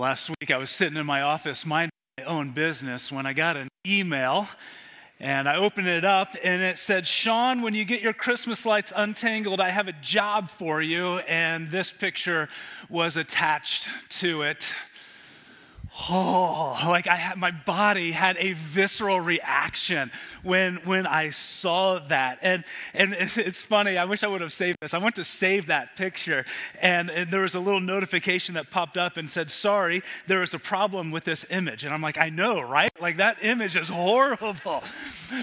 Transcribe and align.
Last 0.00 0.30
week 0.40 0.50
I 0.50 0.56
was 0.56 0.70
sitting 0.70 0.96
in 0.96 1.04
my 1.04 1.20
office 1.20 1.66
minding 1.66 1.90
my 2.16 2.24
own 2.24 2.52
business 2.52 3.12
when 3.12 3.26
I 3.26 3.34
got 3.34 3.58
an 3.58 3.68
email 3.86 4.48
and 5.18 5.46
I 5.46 5.56
opened 5.56 5.88
it 5.88 6.06
up 6.06 6.34
and 6.42 6.62
it 6.62 6.78
said, 6.78 7.06
Sean, 7.06 7.60
when 7.60 7.74
you 7.74 7.84
get 7.84 8.00
your 8.00 8.14
Christmas 8.14 8.64
lights 8.64 8.94
untangled, 8.96 9.60
I 9.60 9.68
have 9.68 9.88
a 9.88 9.92
job 10.00 10.48
for 10.48 10.80
you. 10.80 11.18
And 11.28 11.70
this 11.70 11.92
picture 11.92 12.48
was 12.88 13.18
attached 13.18 13.88
to 14.20 14.40
it 14.40 14.64
oh, 16.08 16.78
like 16.84 17.06
I 17.06 17.16
had, 17.16 17.36
my 17.36 17.50
body 17.50 18.12
had 18.12 18.36
a 18.38 18.52
visceral 18.52 19.20
reaction 19.20 20.10
when, 20.42 20.76
when 20.84 21.06
I 21.06 21.30
saw 21.30 21.98
that. 22.08 22.38
And, 22.42 22.64
and 22.94 23.12
it's, 23.12 23.36
it's 23.36 23.62
funny, 23.62 23.98
I 23.98 24.04
wish 24.04 24.22
I 24.22 24.28
would 24.28 24.40
have 24.40 24.52
saved 24.52 24.78
this. 24.80 24.94
I 24.94 24.98
went 24.98 25.16
to 25.16 25.24
save 25.24 25.66
that 25.66 25.96
picture, 25.96 26.44
and, 26.80 27.10
and 27.10 27.30
there 27.30 27.42
was 27.42 27.54
a 27.54 27.60
little 27.60 27.80
notification 27.80 28.54
that 28.54 28.70
popped 28.70 28.96
up 28.96 29.16
and 29.16 29.28
said, 29.28 29.50
sorry, 29.50 30.02
there 30.26 30.42
is 30.42 30.54
a 30.54 30.58
problem 30.58 31.10
with 31.10 31.24
this 31.24 31.44
image. 31.50 31.84
And 31.84 31.92
I'm 31.92 32.02
like, 32.02 32.18
I 32.18 32.28
know, 32.28 32.60
right? 32.60 32.90
Like 33.00 33.16
that 33.16 33.38
image 33.42 33.76
is 33.76 33.88
horrible. 33.88 34.82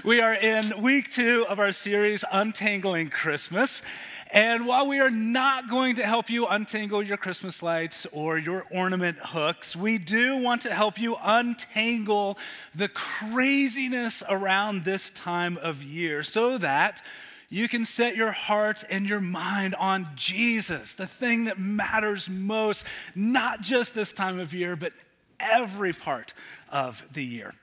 We 0.04 0.20
are 0.20 0.34
in 0.34 0.82
week 0.82 1.12
two 1.12 1.46
of 1.48 1.58
our 1.58 1.72
series, 1.72 2.24
Untangling 2.32 3.10
Christmas. 3.10 3.82
And 4.30 4.66
while 4.66 4.86
we 4.86 5.00
are 5.00 5.10
not 5.10 5.70
going 5.70 5.96
to 5.96 6.06
help 6.06 6.28
you 6.28 6.46
untangle 6.46 7.02
your 7.02 7.16
Christmas 7.16 7.62
lights 7.62 8.06
or 8.12 8.36
your 8.36 8.66
ornament 8.70 9.16
hooks, 9.18 9.74
we 9.74 9.96
do 9.96 10.36
want 10.42 10.62
to 10.62 10.74
help 10.74 10.98
you 10.98 11.16
untangle 11.22 12.36
the 12.74 12.88
craziness 12.88 14.22
around 14.28 14.84
this 14.84 15.08
time 15.10 15.56
of 15.56 15.82
year 15.82 16.22
so 16.22 16.58
that 16.58 17.02
you 17.48 17.68
can 17.68 17.86
set 17.86 18.16
your 18.16 18.32
heart 18.32 18.84
and 18.90 19.06
your 19.06 19.22
mind 19.22 19.74
on 19.76 20.08
Jesus, 20.14 20.92
the 20.92 21.06
thing 21.06 21.46
that 21.46 21.58
matters 21.58 22.28
most, 22.28 22.84
not 23.14 23.62
just 23.62 23.94
this 23.94 24.12
time 24.12 24.38
of 24.38 24.52
year, 24.52 24.76
but 24.76 24.92
every 25.40 25.94
part 25.94 26.34
of 26.70 27.02
the 27.10 27.24
year. 27.24 27.54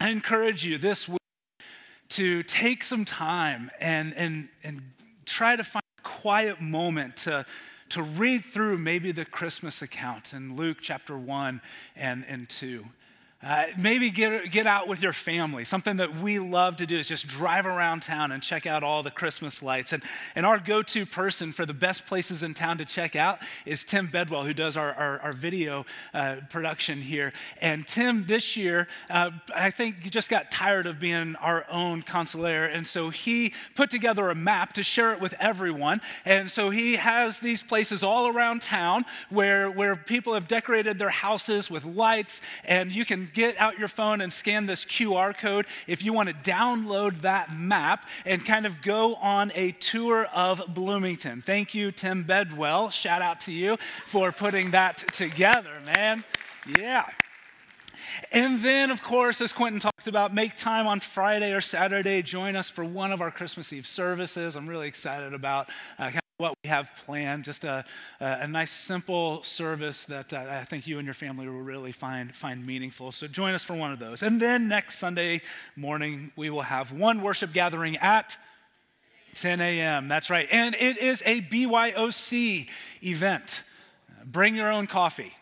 I 0.00 0.10
encourage 0.10 0.64
you 0.64 0.78
this 0.78 1.08
week 1.08 1.18
to 2.10 2.44
take 2.44 2.84
some 2.84 3.04
time 3.04 3.70
and, 3.80 4.14
and, 4.14 4.48
and 4.62 4.82
try 5.24 5.56
to 5.56 5.64
find 5.64 5.82
quiet 6.26 6.60
moment 6.60 7.16
to, 7.16 7.46
to 7.88 8.02
read 8.02 8.44
through 8.44 8.76
maybe 8.76 9.12
the 9.12 9.24
Christmas 9.24 9.80
account 9.80 10.32
in 10.32 10.56
Luke 10.56 10.78
chapter 10.80 11.16
1 11.16 11.60
and, 11.94 12.24
and 12.26 12.48
2. 12.48 12.84
Uh, 13.42 13.66
maybe 13.78 14.10
get, 14.10 14.50
get 14.50 14.66
out 14.66 14.88
with 14.88 15.02
your 15.02 15.12
family. 15.12 15.62
Something 15.62 15.98
that 15.98 16.16
we 16.16 16.38
love 16.38 16.76
to 16.76 16.86
do 16.86 16.96
is 16.96 17.06
just 17.06 17.28
drive 17.28 17.66
around 17.66 18.00
town 18.00 18.32
and 18.32 18.42
check 18.42 18.64
out 18.64 18.82
all 18.82 19.02
the 19.02 19.10
Christmas 19.10 19.62
lights. 19.62 19.92
And, 19.92 20.02
and 20.34 20.46
our 20.46 20.58
go 20.58 20.82
to 20.82 21.04
person 21.04 21.52
for 21.52 21.66
the 21.66 21.74
best 21.74 22.06
places 22.06 22.42
in 22.42 22.54
town 22.54 22.78
to 22.78 22.86
check 22.86 23.14
out 23.14 23.38
is 23.66 23.84
Tim 23.84 24.06
Bedwell, 24.06 24.44
who 24.44 24.54
does 24.54 24.74
our, 24.74 24.90
our, 24.94 25.20
our 25.20 25.32
video 25.32 25.84
uh, 26.14 26.36
production 26.48 26.98
here. 26.98 27.34
And 27.60 27.86
Tim, 27.86 28.24
this 28.26 28.56
year, 28.56 28.88
uh, 29.10 29.32
I 29.54 29.70
think 29.70 30.10
just 30.10 30.30
got 30.30 30.50
tired 30.50 30.86
of 30.86 30.98
being 30.98 31.36
our 31.36 31.66
own 31.70 32.02
consigliere. 32.02 32.74
And 32.74 32.86
so 32.86 33.10
he 33.10 33.52
put 33.74 33.90
together 33.90 34.30
a 34.30 34.34
map 34.34 34.72
to 34.72 34.82
share 34.82 35.12
it 35.12 35.20
with 35.20 35.34
everyone. 35.38 36.00
And 36.24 36.50
so 36.50 36.70
he 36.70 36.96
has 36.96 37.38
these 37.38 37.62
places 37.62 38.02
all 38.02 38.28
around 38.28 38.62
town 38.62 39.04
where, 39.28 39.70
where 39.70 39.94
people 39.94 40.32
have 40.32 40.48
decorated 40.48 40.98
their 40.98 41.10
houses 41.10 41.70
with 41.70 41.84
lights, 41.84 42.40
and 42.64 42.90
you 42.90 43.04
can 43.04 43.25
get 43.32 43.56
out 43.58 43.78
your 43.78 43.88
phone 43.88 44.20
and 44.20 44.32
scan 44.32 44.66
this 44.66 44.84
QR 44.84 45.36
code 45.36 45.66
if 45.86 46.02
you 46.02 46.12
want 46.12 46.28
to 46.28 46.34
download 46.34 47.22
that 47.22 47.56
map 47.56 48.08
and 48.24 48.44
kind 48.44 48.66
of 48.66 48.82
go 48.82 49.14
on 49.16 49.52
a 49.54 49.72
tour 49.72 50.26
of 50.34 50.62
Bloomington. 50.68 51.42
Thank 51.42 51.74
you, 51.74 51.90
Tim 51.90 52.22
Bedwell. 52.22 52.90
Shout 52.90 53.22
out 53.22 53.40
to 53.42 53.52
you 53.52 53.76
for 54.06 54.32
putting 54.32 54.72
that 54.72 54.98
together, 55.12 55.72
man. 55.84 56.24
Yeah. 56.78 57.04
And 58.32 58.62
then, 58.62 58.90
of 58.90 59.02
course, 59.02 59.40
as 59.40 59.52
Quentin 59.52 59.80
talked 59.80 60.06
about, 60.06 60.32
make 60.32 60.56
time 60.56 60.86
on 60.86 61.00
Friday 61.00 61.52
or 61.52 61.60
Saturday. 61.60 62.22
Join 62.22 62.56
us 62.56 62.70
for 62.70 62.84
one 62.84 63.12
of 63.12 63.20
our 63.20 63.30
Christmas 63.30 63.72
Eve 63.72 63.86
services. 63.86 64.56
I'm 64.56 64.66
really 64.66 64.88
excited 64.88 65.34
about 65.34 65.68
uh, 65.98 66.10
what 66.38 66.54
we 66.62 66.68
have 66.68 66.90
planned. 67.06 67.44
Just 67.44 67.64
a, 67.64 67.82
a 68.20 68.46
nice, 68.46 68.70
simple 68.70 69.42
service 69.42 70.04
that 70.04 70.34
uh, 70.34 70.44
I 70.50 70.64
think 70.64 70.86
you 70.86 70.98
and 70.98 71.06
your 71.06 71.14
family 71.14 71.48
will 71.48 71.62
really 71.62 71.92
find, 71.92 72.34
find 72.34 72.66
meaningful. 72.66 73.10
So 73.10 73.26
join 73.26 73.54
us 73.54 73.64
for 73.64 73.74
one 73.74 73.90
of 73.90 73.98
those. 73.98 74.22
And 74.22 74.38
then 74.38 74.68
next 74.68 74.98
Sunday 74.98 75.40
morning, 75.76 76.32
we 76.36 76.50
will 76.50 76.62
have 76.62 76.92
one 76.92 77.22
worship 77.22 77.54
gathering 77.54 77.96
at 77.96 78.36
10 79.36 79.62
a.m. 79.62 80.08
That's 80.08 80.28
right. 80.28 80.46
And 80.52 80.74
it 80.74 80.98
is 80.98 81.22
a 81.24 81.40
BYOC 81.40 82.68
event. 83.02 83.62
Bring 84.26 84.54
your 84.54 84.70
own 84.70 84.86
coffee. 84.86 85.32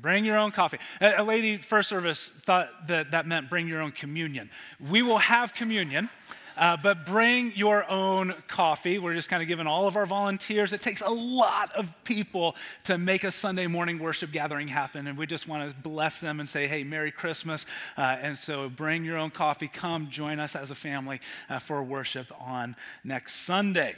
Bring 0.00 0.24
your 0.24 0.36
own 0.36 0.50
coffee. 0.50 0.78
A 1.00 1.22
lady 1.22 1.58
first 1.58 1.88
service 1.88 2.28
thought 2.44 2.88
that 2.88 3.12
that 3.12 3.24
meant 3.24 3.50
bring 3.50 3.68
your 3.68 3.82
own 3.82 3.92
communion. 3.92 4.50
We 4.80 5.02
will 5.02 5.18
have 5.18 5.54
communion. 5.54 6.10
Uh, 6.56 6.76
but 6.76 7.06
bring 7.06 7.52
your 7.56 7.88
own 7.90 8.34
coffee. 8.48 8.98
We're 8.98 9.14
just 9.14 9.28
kind 9.28 9.42
of 9.42 9.48
giving 9.48 9.66
all 9.66 9.86
of 9.86 9.96
our 9.96 10.06
volunteers. 10.06 10.72
It 10.72 10.82
takes 10.82 11.00
a 11.00 11.08
lot 11.08 11.72
of 11.76 11.92
people 12.04 12.56
to 12.84 12.98
make 12.98 13.24
a 13.24 13.32
Sunday 13.32 13.66
morning 13.66 13.98
worship 13.98 14.32
gathering 14.32 14.68
happen, 14.68 15.06
and 15.06 15.16
we 15.16 15.26
just 15.26 15.48
want 15.48 15.70
to 15.70 15.76
bless 15.76 16.18
them 16.18 16.40
and 16.40 16.48
say, 16.48 16.66
hey, 16.66 16.84
Merry 16.84 17.10
Christmas. 17.10 17.66
Uh, 17.96 18.18
and 18.20 18.38
so 18.38 18.68
bring 18.68 19.04
your 19.04 19.16
own 19.16 19.30
coffee. 19.30 19.68
Come 19.68 20.10
join 20.10 20.38
us 20.40 20.54
as 20.54 20.70
a 20.70 20.74
family 20.74 21.20
uh, 21.48 21.58
for 21.58 21.82
worship 21.82 22.26
on 22.40 22.76
next 23.04 23.36
Sunday. 23.36 23.94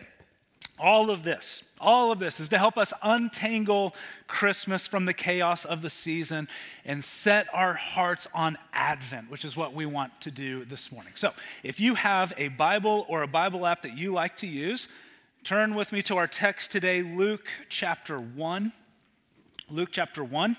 All 0.78 1.10
of 1.10 1.22
this, 1.22 1.62
all 1.82 2.12
of 2.12 2.18
this 2.18 2.40
is 2.40 2.48
to 2.50 2.58
help 2.58 2.78
us 2.78 2.92
untangle 3.02 3.94
Christmas 4.28 4.86
from 4.86 5.04
the 5.04 5.12
chaos 5.12 5.64
of 5.64 5.82
the 5.82 5.90
season 5.90 6.48
and 6.84 7.04
set 7.04 7.46
our 7.52 7.74
hearts 7.74 8.26
on 8.32 8.56
Advent, 8.72 9.30
which 9.30 9.44
is 9.44 9.56
what 9.56 9.74
we 9.74 9.84
want 9.84 10.18
to 10.22 10.30
do 10.30 10.64
this 10.64 10.90
morning. 10.90 11.12
So, 11.16 11.32
if 11.62 11.80
you 11.80 11.94
have 11.96 12.32
a 12.38 12.48
Bible 12.48 13.04
or 13.08 13.22
a 13.22 13.28
Bible 13.28 13.66
app 13.66 13.82
that 13.82 13.98
you 13.98 14.12
like 14.12 14.36
to 14.38 14.46
use, 14.46 14.88
turn 15.44 15.74
with 15.74 15.92
me 15.92 16.00
to 16.02 16.16
our 16.16 16.28
text 16.28 16.70
today, 16.70 17.02
Luke 17.02 17.46
chapter 17.68 18.18
1. 18.18 18.72
Luke 19.68 19.90
chapter 19.92 20.22
1. 20.22 20.56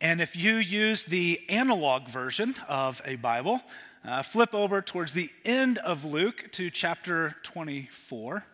And 0.00 0.20
if 0.20 0.36
you 0.36 0.56
use 0.56 1.04
the 1.04 1.40
analog 1.48 2.08
version 2.08 2.54
of 2.68 3.02
a 3.04 3.16
Bible, 3.16 3.60
uh, 4.04 4.22
flip 4.22 4.54
over 4.54 4.80
towards 4.80 5.14
the 5.14 5.30
end 5.44 5.78
of 5.78 6.04
Luke 6.04 6.52
to 6.52 6.70
chapter 6.70 7.34
24 7.42 8.44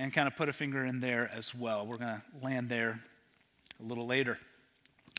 and 0.00 0.14
kind 0.14 0.26
of 0.26 0.34
put 0.34 0.48
a 0.48 0.52
finger 0.52 0.82
in 0.82 0.98
there 0.98 1.30
as 1.36 1.54
well. 1.54 1.86
We're 1.86 1.98
going 1.98 2.14
to 2.14 2.22
land 2.42 2.70
there 2.70 2.98
a 3.78 3.86
little 3.86 4.06
later. 4.06 4.38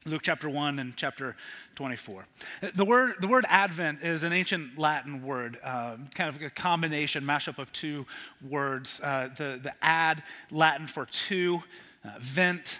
Luke 0.06 0.24
chapter 0.24 0.50
1 0.50 0.80
and 0.80 0.96
chapter 0.96 1.36
24. 1.75 2.25
The 2.74 2.84
word, 2.84 3.14
the 3.22 3.28
word 3.28 3.46
Advent 3.47 4.02
is 4.02 4.24
an 4.24 4.34
ancient 4.34 4.80
Latin 4.80 5.24
word, 5.24 5.59
uh, 5.64 5.97
kind 6.16 6.36
of 6.36 6.42
a 6.42 6.50
combination, 6.50 7.24
mashup 7.24 7.59
of 7.59 7.72
two 7.72 8.08
words. 8.50 9.00
Uh, 9.03 9.30
the, 9.38 9.59
the 9.62 9.72
ad, 9.84 10.24
Latin 10.50 10.88
for 10.88 11.06
to, 11.06 11.62
uh, 12.03 12.13
vent, 12.19 12.80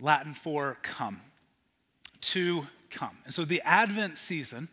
Latin 0.00 0.32
for 0.32 0.78
come. 0.80 1.20
To 2.22 2.66
come. 2.88 3.18
And 3.26 3.34
so 3.34 3.44
the 3.44 3.60
Advent 3.60 4.16
season 4.16 4.68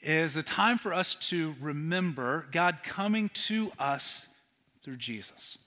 is 0.00 0.36
a 0.36 0.42
time 0.42 0.78
for 0.78 0.94
us 0.94 1.16
to 1.28 1.54
remember 1.60 2.46
God 2.50 2.78
coming 2.82 3.28
to 3.46 3.72
us 3.78 4.24
through 4.82 4.96
Jesus. 4.96 5.58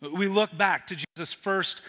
We 0.00 0.28
look 0.28 0.56
back 0.56 0.86
to 0.88 0.96
Jesus' 0.96 1.32
first 1.32 1.82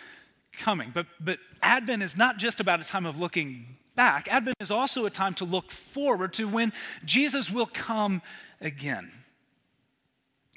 coming. 0.52 0.92
But, 0.94 1.08
but 1.20 1.40
Advent 1.62 2.04
is 2.04 2.18
not 2.18 2.38
just 2.38 2.60
about 2.60 2.82
a 2.82 2.84
time 2.84 3.06
of 3.06 3.20
looking 3.20 3.78
back, 3.96 4.28
Advent 4.30 4.56
is 4.60 4.72
also 4.72 5.06
a 5.06 5.10
time 5.10 5.34
to 5.36 5.46
look 5.46 5.72
forward 5.72 6.34
to 6.34 6.48
when 6.48 6.74
Jesus 7.06 7.50
will 7.50 7.68
come 7.68 8.22
again. 8.60 9.12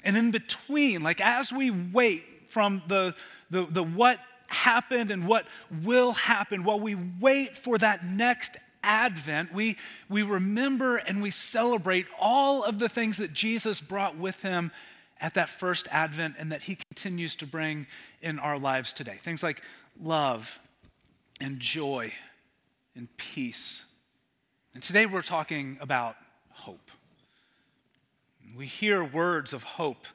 And 0.03 0.15
in 0.15 0.31
between, 0.31 1.01
like 1.01 1.19
as 1.19 1.51
we 1.51 1.71
wait 1.71 2.23
from 2.49 2.83
the, 2.87 3.15
the, 3.49 3.65
the 3.65 3.83
what 3.83 4.19
happened 4.47 5.11
and 5.11 5.27
what 5.27 5.45
will 5.83 6.13
happen, 6.13 6.63
while 6.63 6.79
we 6.79 6.95
wait 6.95 7.57
for 7.57 7.77
that 7.77 8.05
next 8.05 8.57
Advent, 8.83 9.51
we, 9.51 9.77
we 10.09 10.21
remember 10.21 10.97
and 10.97 11.21
we 11.21 11.31
celebrate 11.31 12.05
all 12.19 12.63
of 12.63 12.77
the 12.77 12.87
things 12.87 13.17
that 13.17 13.33
Jesus 13.33 13.81
brought 13.81 14.15
with 14.15 14.41
him 14.43 14.71
at 15.19 15.33
that 15.35 15.49
first 15.49 15.87
Advent 15.91 16.35
and 16.37 16.51
that 16.51 16.63
He 16.63 16.77
continues 16.89 17.35
to 17.35 17.47
bring 17.47 17.87
in 18.21 18.39
our 18.39 18.57
lives 18.57 18.93
today. 18.93 19.19
Things 19.23 19.41
like 19.43 19.61
love 20.01 20.59
and 21.39 21.59
joy 21.59 22.13
and 22.95 23.07
peace. 23.17 23.85
And 24.73 24.83
today 24.83 25.05
we're 25.05 25.21
talking 25.21 25.77
about 25.79 26.15
hope. 26.49 26.91
We 28.57 28.67
hear 28.67 29.03
words 29.03 29.53
of 29.53 29.63
hope 29.63 30.05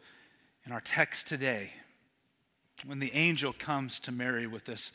in 0.64 0.72
our 0.72 0.80
text 0.80 1.26
today 1.26 1.72
when 2.86 2.98
the 2.98 3.12
angel 3.12 3.52
comes 3.52 3.98
to 4.00 4.12
Mary 4.12 4.46
with 4.46 4.64
this 4.64 4.92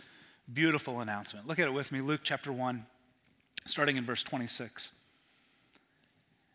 beautiful 0.51 0.99
announcement. 1.01 1.47
Look 1.47 1.59
at 1.59 1.67
it 1.67 1.73
with 1.73 1.91
me, 1.91 2.01
Luke 2.01 2.21
chapter 2.23 2.51
1, 2.51 2.85
starting 3.65 3.97
in 3.97 4.05
verse 4.05 4.23
26. 4.23 4.91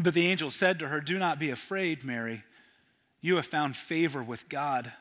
But 0.00 0.14
the 0.14 0.26
angel 0.26 0.50
said 0.50 0.78
to 0.80 0.88
her, 0.88 1.00
Do 1.00 1.18
not 1.18 1.38
be 1.38 1.50
afraid, 1.50 2.04
Mary. 2.04 2.42
You 3.20 3.36
have 3.36 3.46
found 3.46 3.76
favor 3.76 4.22
with 4.22 4.48
God. 4.48 4.92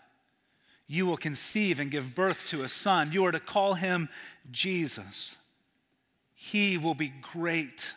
You 0.87 1.05
will 1.05 1.17
conceive 1.17 1.79
and 1.79 1.89
give 1.89 2.15
birth 2.15 2.47
to 2.49 2.63
a 2.63 2.69
son. 2.69 3.11
You 3.11 3.25
are 3.25 3.31
to 3.31 3.39
call 3.39 3.73
him 3.73 4.09
Jesus. 4.51 5.35
He 6.35 6.77
will 6.77 6.93
be 6.93 7.13
great 7.33 7.93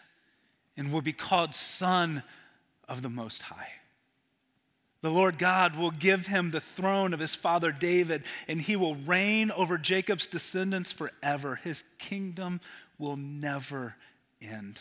and 0.76 0.92
will 0.92 1.02
be 1.02 1.12
called 1.12 1.54
Son 1.54 2.22
of 2.88 3.02
the 3.02 3.10
Most 3.10 3.42
High. 3.42 3.70
The 5.02 5.10
Lord 5.10 5.38
God 5.38 5.76
will 5.76 5.90
give 5.90 6.26
him 6.26 6.50
the 6.50 6.60
throne 6.60 7.12
of 7.12 7.20
his 7.20 7.34
father 7.34 7.70
David, 7.70 8.24
and 8.48 8.60
he 8.60 8.76
will 8.76 8.94
reign 8.94 9.50
over 9.50 9.78
Jacob's 9.78 10.26
descendants 10.26 10.90
forever. 10.90 11.56
His 11.56 11.84
kingdom 11.98 12.60
will 12.98 13.16
never 13.16 13.96
end. 14.40 14.80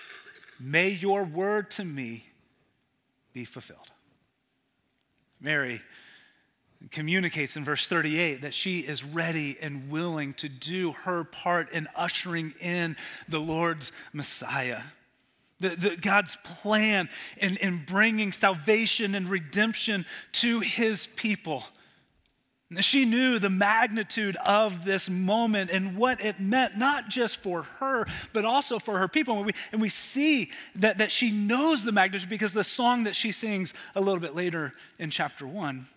May 0.63 0.89
your 0.89 1.23
word 1.23 1.71
to 1.71 1.85
me 1.85 2.23
be 3.33 3.45
fulfilled. 3.45 3.91
Mary 5.39 5.81
communicates 6.91 7.55
in 7.55 7.65
verse 7.65 7.87
38 7.87 8.43
that 8.43 8.53
she 8.53 8.79
is 8.79 9.03
ready 9.03 9.57
and 9.59 9.89
willing 9.89 10.33
to 10.35 10.47
do 10.47 10.91
her 10.91 11.23
part 11.23 11.71
in 11.71 11.87
ushering 11.95 12.53
in 12.61 12.95
the 13.27 13.39
Lord's 13.39 13.91
Messiah. 14.13 14.81
The, 15.59 15.69
the, 15.69 15.97
God's 15.97 16.37
plan 16.43 17.09
in, 17.37 17.57
in 17.57 17.83
bringing 17.85 18.31
salvation 18.31 19.15
and 19.15 19.29
redemption 19.29 20.05
to 20.33 20.59
his 20.59 21.07
people. 21.15 21.63
She 22.79 23.03
knew 23.03 23.37
the 23.37 23.49
magnitude 23.49 24.37
of 24.45 24.85
this 24.85 25.09
moment 25.09 25.71
and 25.71 25.97
what 25.97 26.23
it 26.23 26.39
meant, 26.39 26.77
not 26.77 27.09
just 27.09 27.37
for 27.37 27.63
her, 27.63 28.07
but 28.31 28.45
also 28.45 28.79
for 28.79 28.97
her 28.97 29.09
people. 29.09 29.37
And 29.37 29.45
we, 29.47 29.53
and 29.73 29.81
we 29.81 29.89
see 29.89 30.51
that, 30.75 30.99
that 30.99 31.11
she 31.11 31.31
knows 31.31 31.83
the 31.83 31.91
magnitude 31.91 32.29
because 32.29 32.53
the 32.53 32.63
song 32.63 33.03
that 33.03 33.15
she 33.15 33.33
sings 33.33 33.73
a 33.93 33.99
little 33.99 34.21
bit 34.21 34.35
later 34.35 34.73
in 34.97 35.09
chapter 35.09 35.45
one 35.45 35.87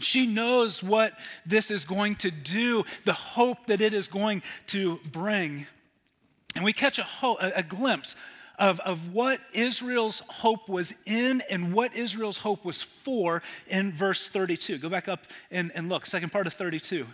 she 0.00 0.26
knows 0.26 0.82
what 0.82 1.14
this 1.46 1.70
is 1.70 1.84
going 1.84 2.16
to 2.16 2.30
do, 2.30 2.84
the 3.04 3.12
hope 3.12 3.66
that 3.66 3.80
it 3.80 3.94
is 3.94 4.08
going 4.08 4.42
to 4.68 5.00
bring. 5.10 5.66
And 6.54 6.64
we 6.64 6.72
catch 6.72 6.98
a, 6.98 7.02
ho- 7.02 7.38
a, 7.40 7.62
glimpse 7.62 8.14
of, 8.58 8.80
of 8.80 9.12
what 9.12 9.40
Israel's 9.52 10.20
hope 10.28 10.68
was 10.68 10.94
in 11.04 11.42
and 11.50 11.72
what 11.72 11.94
Israel's 11.94 12.38
hope 12.38 12.64
was 12.64 12.82
for 12.82 13.42
in 13.68 13.92
verse 13.92 14.28
32. 14.28 14.78
Go 14.78 14.88
back 14.88 15.08
up 15.08 15.26
and, 15.50 15.70
and 15.74 15.88
look, 15.88 16.06
second 16.06 16.30
part 16.30 16.46
of 16.46 16.54
32. 16.54 17.06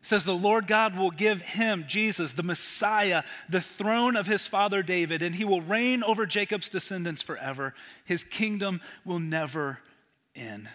It 0.00 0.06
says, 0.06 0.24
The 0.24 0.32
Lord 0.32 0.66
God 0.66 0.96
will 0.96 1.10
give 1.10 1.42
him, 1.42 1.84
Jesus, 1.86 2.32
the 2.32 2.42
Messiah, 2.42 3.22
the 3.48 3.60
throne 3.60 4.16
of 4.16 4.26
his 4.26 4.46
father 4.46 4.82
David, 4.82 5.20
and 5.22 5.34
he 5.34 5.44
will 5.44 5.60
reign 5.60 6.02
over 6.02 6.26
Jacob's 6.26 6.68
descendants 6.68 7.22
forever. 7.22 7.74
His 8.04 8.22
kingdom 8.22 8.80
will 9.04 9.18
never 9.18 9.80
end. 10.34 10.68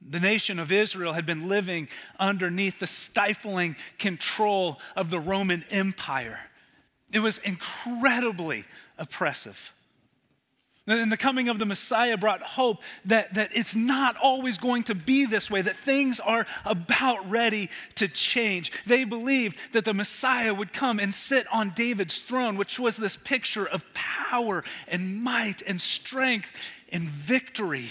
The 0.00 0.20
nation 0.20 0.58
of 0.58 0.70
Israel 0.70 1.14
had 1.14 1.26
been 1.26 1.48
living 1.48 1.88
underneath 2.20 2.78
the 2.78 2.86
stifling 2.86 3.76
control 3.98 4.78
of 4.94 5.10
the 5.10 5.18
Roman 5.18 5.64
Empire. 5.70 6.38
It 7.12 7.20
was 7.20 7.38
incredibly 7.38 8.64
oppressive. 8.98 9.72
And 10.86 11.12
the 11.12 11.18
coming 11.18 11.50
of 11.50 11.58
the 11.58 11.66
Messiah 11.66 12.16
brought 12.16 12.40
hope 12.40 12.82
that, 13.04 13.34
that 13.34 13.50
it's 13.52 13.74
not 13.74 14.16
always 14.16 14.56
going 14.56 14.84
to 14.84 14.94
be 14.94 15.26
this 15.26 15.50
way, 15.50 15.60
that 15.60 15.76
things 15.76 16.18
are 16.18 16.46
about 16.64 17.28
ready 17.28 17.68
to 17.96 18.08
change. 18.08 18.72
They 18.86 19.04
believed 19.04 19.58
that 19.74 19.84
the 19.84 19.92
Messiah 19.92 20.54
would 20.54 20.72
come 20.72 20.98
and 20.98 21.14
sit 21.14 21.46
on 21.52 21.70
David's 21.70 22.20
throne, 22.20 22.56
which 22.56 22.78
was 22.78 22.96
this 22.96 23.16
picture 23.16 23.66
of 23.66 23.84
power 23.92 24.64
and 24.86 25.22
might 25.22 25.60
and 25.66 25.78
strength 25.78 26.50
and 26.90 27.10
victory 27.10 27.90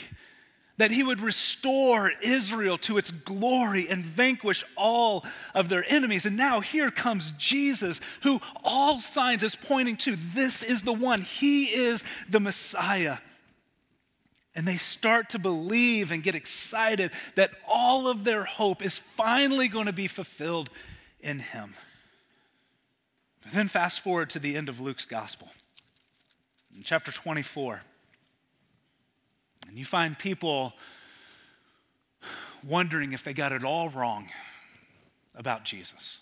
that 0.77 0.91
he 0.91 1.03
would 1.03 1.19
restore 1.19 2.11
Israel 2.21 2.77
to 2.77 2.97
its 2.97 3.09
glory 3.11 3.87
and 3.89 4.05
vanquish 4.05 4.63
all 4.75 5.25
of 5.53 5.69
their 5.69 5.83
enemies. 5.91 6.25
And 6.25 6.37
now 6.37 6.59
here 6.59 6.91
comes 6.91 7.31
Jesus, 7.37 7.99
who 8.21 8.39
all 8.63 8.99
signs 8.99 9.41
is 9.41 9.55
pointing 9.55 9.97
to 9.97 10.15
this 10.15 10.61
is 10.61 10.83
the 10.83 10.93
one, 10.93 11.21
he 11.21 11.65
is 11.65 12.03
the 12.29 12.39
Messiah. 12.39 13.17
And 14.53 14.67
they 14.67 14.77
start 14.77 15.29
to 15.29 15.39
believe 15.39 16.11
and 16.11 16.23
get 16.23 16.35
excited 16.35 17.11
that 17.35 17.51
all 17.67 18.07
of 18.07 18.23
their 18.23 18.43
hope 18.43 18.83
is 18.83 19.01
finally 19.15 19.67
going 19.67 19.85
to 19.85 19.93
be 19.93 20.07
fulfilled 20.07 20.69
in 21.19 21.39
him. 21.39 21.75
But 23.43 23.53
then 23.53 23.67
fast 23.67 24.01
forward 24.01 24.29
to 24.31 24.39
the 24.39 24.55
end 24.55 24.67
of 24.67 24.79
Luke's 24.79 25.05
gospel, 25.05 25.49
in 26.75 26.83
chapter 26.83 27.11
24. 27.11 27.81
And 29.67 29.77
you 29.77 29.85
find 29.85 30.17
people 30.17 30.73
wondering 32.63 33.13
if 33.13 33.23
they 33.23 33.33
got 33.33 33.51
it 33.51 33.63
all 33.63 33.89
wrong 33.89 34.29
about 35.35 35.63
Jesus, 35.63 36.19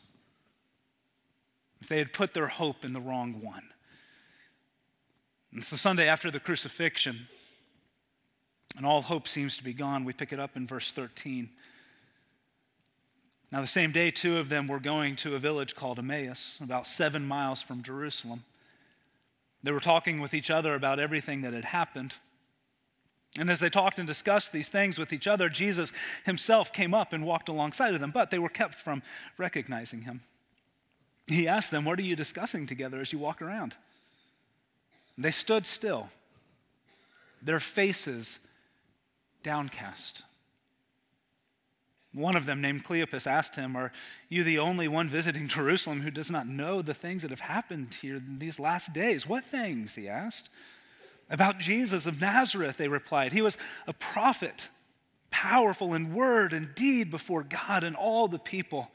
if 1.82 1.88
they 1.88 1.98
had 1.98 2.12
put 2.12 2.34
their 2.34 2.48
hope 2.48 2.84
in 2.84 2.94
the 2.94 3.00
wrong 3.00 3.42
one. 3.42 3.70
And 5.54 5.64
so, 5.64 5.76
Sunday 5.78 6.08
after 6.08 6.30
the 6.30 6.40
crucifixion, 6.40 7.28
and 8.76 8.86
all 8.86 9.02
hope 9.02 9.28
seems 9.28 9.58
to 9.58 9.64
be 9.64 9.74
gone, 9.74 10.04
we 10.04 10.12
pick 10.12 10.34
it 10.34 10.40
up 10.40 10.58
in 10.58 10.68
verse 10.68 10.92
13. 10.92 11.50
Now, 13.52 13.62
the 13.62 13.68
same 13.68 13.94
day, 13.94 14.12
two 14.12 14.38
of 14.38 14.50
them 14.50 14.68
were 14.68 14.82
going 14.82 15.16
to 15.18 15.36
a 15.36 15.40
village 15.40 15.76
called 15.76 15.98
Emmaus, 15.98 16.60
about 16.62 16.88
seven 16.88 17.26
miles 17.26 17.62
from 17.62 17.84
Jerusalem. 17.84 18.44
They 19.64 19.72
were 19.72 19.80
talking 19.80 20.20
with 20.20 20.34
each 20.34 20.50
other 20.50 20.76
about 20.76 21.00
everything 21.00 21.42
that 21.44 21.54
had 21.54 21.66
happened. 21.66 22.16
And 23.38 23.50
as 23.50 23.60
they 23.60 23.70
talked 23.70 24.00
and 24.00 24.08
discussed 24.08 24.54
these 24.54 24.70
things 24.70 24.98
with 24.98 25.12
each 25.12 25.28
other, 25.28 25.50
Jesus 25.50 25.92
himself 26.26 26.72
came 26.72 26.94
up 26.94 27.12
and 27.12 27.26
walked 27.26 27.50
alongside 27.50 27.94
of 27.94 28.00
them, 28.00 28.12
but 28.12 28.32
they 28.32 28.40
were 28.40 28.50
kept 28.50 28.80
from 28.80 29.04
recognizing 29.38 30.02
him. 30.02 30.22
He 31.28 31.48
asked 31.48 31.72
them, 31.72 31.86
What 31.86 32.00
are 32.00 32.04
you 32.04 32.16
discussing 32.16 32.66
together 32.66 33.02
as 33.02 33.12
you 33.12 33.20
walk 33.20 33.42
around? 33.42 33.76
They 35.18 35.32
stood 35.32 35.66
still, 35.66 36.10
their 37.42 37.60
faces 37.60 38.40
downcast. 39.44 40.24
One 42.14 42.38
of 42.38 42.46
them, 42.46 42.62
named 42.62 42.86
Cleopas, 42.86 43.28
asked 43.28 43.56
him, 43.56 43.76
Are 43.76 43.92
you 44.30 44.46
the 44.46 44.60
only 44.60 44.88
one 44.88 45.10
visiting 45.10 45.48
Jerusalem 45.50 46.02
who 46.02 46.12
does 46.12 46.32
not 46.32 46.48
know 46.48 46.82
the 46.82 46.94
things 46.94 47.24
that 47.24 47.32
have 47.32 47.42
happened 47.42 47.96
here 48.02 48.16
in 48.16 48.40
these 48.40 48.60
last 48.60 48.94
days? 48.94 49.28
What 49.28 49.44
things? 49.44 49.96
He 49.96 50.08
asked. 50.08 50.50
About 51.30 51.60
Jesus 51.60 52.06
of 52.06 52.22
Nazareth, 52.22 52.78
they 52.78 52.88
replied. 52.88 53.34
He 53.34 53.42
was 53.42 53.58
a 53.88 53.94
prophet, 53.94 54.70
powerful 55.32 55.94
in 55.94 56.14
word 56.14 56.54
and 56.54 56.76
deed 56.76 57.10
before 57.10 57.44
God 57.44 57.84
and 57.84 57.96
all 57.96 58.28
the 58.28 58.40
people. 58.40 58.92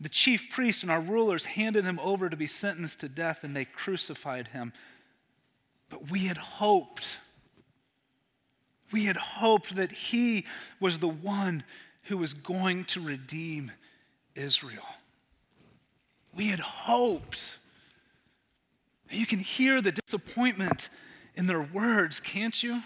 The 0.00 0.08
chief 0.08 0.48
priests 0.50 0.82
and 0.82 0.90
our 0.90 1.00
rulers 1.00 1.44
handed 1.44 1.84
him 1.84 2.00
over 2.02 2.30
to 2.30 2.36
be 2.36 2.46
sentenced 2.46 3.00
to 3.00 3.08
death, 3.08 3.44
and 3.44 3.54
they 3.54 3.66
crucified 3.66 4.48
him. 4.48 4.72
But 5.90 6.10
we 6.10 6.20
had 6.20 6.38
hoped. 6.38 7.06
We 8.90 9.04
had 9.04 9.16
hoped 9.16 9.76
that 9.76 9.92
he 9.92 10.46
was 10.80 10.98
the 10.98 11.08
one 11.08 11.64
who 12.04 12.16
was 12.16 12.32
going 12.32 12.84
to 12.86 13.00
redeem 13.00 13.72
Israel. 14.34 14.86
We 16.34 16.48
had 16.48 16.60
hoped. 16.60 17.58
You 19.10 19.26
can 19.26 19.40
hear 19.40 19.82
the 19.82 19.92
disappointment 19.92 20.88
in 21.34 21.46
their 21.46 21.62
words, 21.62 22.20
can't 22.20 22.62
you? 22.62 22.82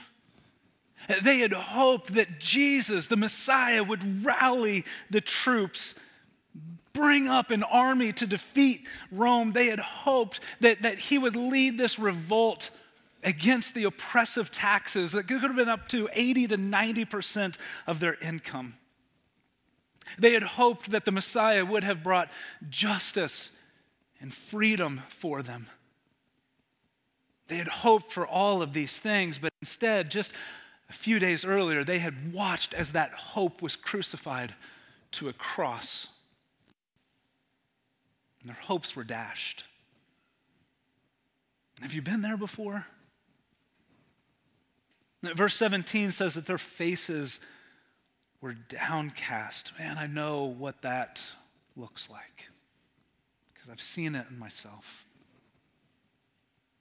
They 1.23 1.39
had 1.39 1.53
hoped 1.53 2.15
that 2.15 2.39
Jesus, 2.39 3.09
the 3.09 3.17
Messiah, 3.17 3.85
would 3.85 4.25
rally 4.25 4.85
the 5.11 5.21
troops, 5.21 5.95
bring 6.93 7.29
up 7.29 7.51
an 7.51 7.63
army 7.63 8.13
to 8.15 8.27
defeat 8.27 8.87
Rome. 9.11 9.53
They 9.53 9.67
had 9.67 9.81
hoped 9.81 10.41
that, 10.61 10.83
that 10.83 10.99
he 10.99 11.19
would 11.19 11.37
lead 11.37 11.77
this 11.77 11.99
revolt 11.99 12.71
against 13.23 13.75
the 13.75 13.85
oppressive 13.85 14.51
taxes 14.51 15.13
that 15.13 15.27
could 15.27 15.43
have 15.43 15.57
been 15.57 15.69
up 15.69 15.89
to 15.89 16.09
80 16.13 16.49
to 16.49 16.57
90% 16.57 17.57
of 17.87 18.01
their 18.01 18.15
income. 18.15 18.75
They 20.19 20.33
had 20.33 20.43
hoped 20.43 20.91
that 20.91 21.05
the 21.05 21.11
Messiah 21.11 21.65
would 21.65 21.85
have 21.85 22.03
brought 22.03 22.31
justice 22.69 23.51
and 24.21 24.33
freedom 24.33 25.03
for 25.09 25.43
them. 25.43 25.69
They 27.49 27.57
had 27.57 27.69
hoped 27.69 28.11
for 28.11 28.27
all 28.27 28.63
of 28.63 28.73
these 28.73 28.99
things, 28.99 29.39
but 29.39 29.53
instead, 29.61 30.11
just 30.11 30.33
a 30.89 30.93
few 30.93 31.19
days 31.19 31.45
earlier, 31.45 31.85
they 31.85 31.99
had 31.99 32.33
watched 32.33 32.75
as 32.75 32.93
that 32.93 33.13
hope 33.13 33.61
was 33.61 33.77
crucified 33.77 34.55
to 35.13 35.29
a 35.29 35.33
cross. 35.33 36.09
And 38.41 38.49
their 38.49 38.61
hopes 38.63 38.97
were 38.97 39.05
dashed. 39.05 39.65
Have 41.81 41.93
you 41.93 42.03
been 42.03 42.23
there 42.23 42.37
before? 42.37 42.87
Verse 45.23 45.55
17 45.55 46.11
says 46.11 46.35
that 46.35 46.47
their 46.47 46.59
faces 46.59 47.41
were 48.41 48.53
downcast. 48.53 49.73
Man, 49.79 49.97
I 49.97 50.07
know 50.07 50.45
what 50.45 50.83
that 50.83 51.21
looks 51.77 52.11
like 52.11 52.49
because 53.53 53.71
I've 53.71 53.81
seen 53.81 54.15
it 54.15 54.27
in 54.31 54.39
myself. 54.39 55.04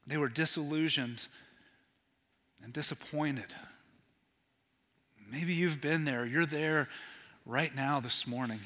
They 0.05 0.17
were 0.17 0.29
disillusioned 0.29 1.27
and 2.63 2.74
disappointed. 2.74 3.53
Maybe 5.31 5.53
you've 5.53 5.81
been 5.81 6.05
there. 6.05 6.25
You're 6.25 6.45
there 6.45 6.89
right 7.45 7.74
now 7.74 8.00
this 8.00 8.27
morning. 8.27 8.60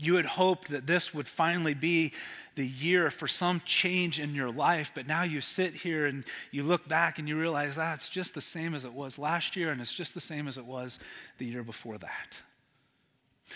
You 0.00 0.16
had 0.16 0.26
hoped 0.26 0.68
that 0.68 0.86
this 0.86 1.14
would 1.14 1.28
finally 1.28 1.74
be 1.74 2.12
the 2.56 2.66
year 2.66 3.10
for 3.10 3.28
some 3.28 3.60
change 3.64 4.18
in 4.18 4.34
your 4.34 4.50
life, 4.50 4.90
but 4.94 5.06
now 5.06 5.22
you 5.22 5.40
sit 5.40 5.74
here 5.74 6.06
and 6.06 6.24
you 6.50 6.64
look 6.64 6.88
back 6.88 7.18
and 7.18 7.28
you 7.28 7.38
realize 7.38 7.76
that 7.76 7.90
ah, 7.90 7.94
it's 7.94 8.08
just 8.08 8.34
the 8.34 8.40
same 8.40 8.74
as 8.74 8.84
it 8.84 8.92
was 8.92 9.18
last 9.18 9.54
year 9.54 9.70
and 9.70 9.80
it's 9.80 9.94
just 9.94 10.14
the 10.14 10.20
same 10.20 10.48
as 10.48 10.58
it 10.58 10.64
was 10.64 10.98
the 11.38 11.46
year 11.46 11.62
before 11.62 11.98
that. 11.98 12.36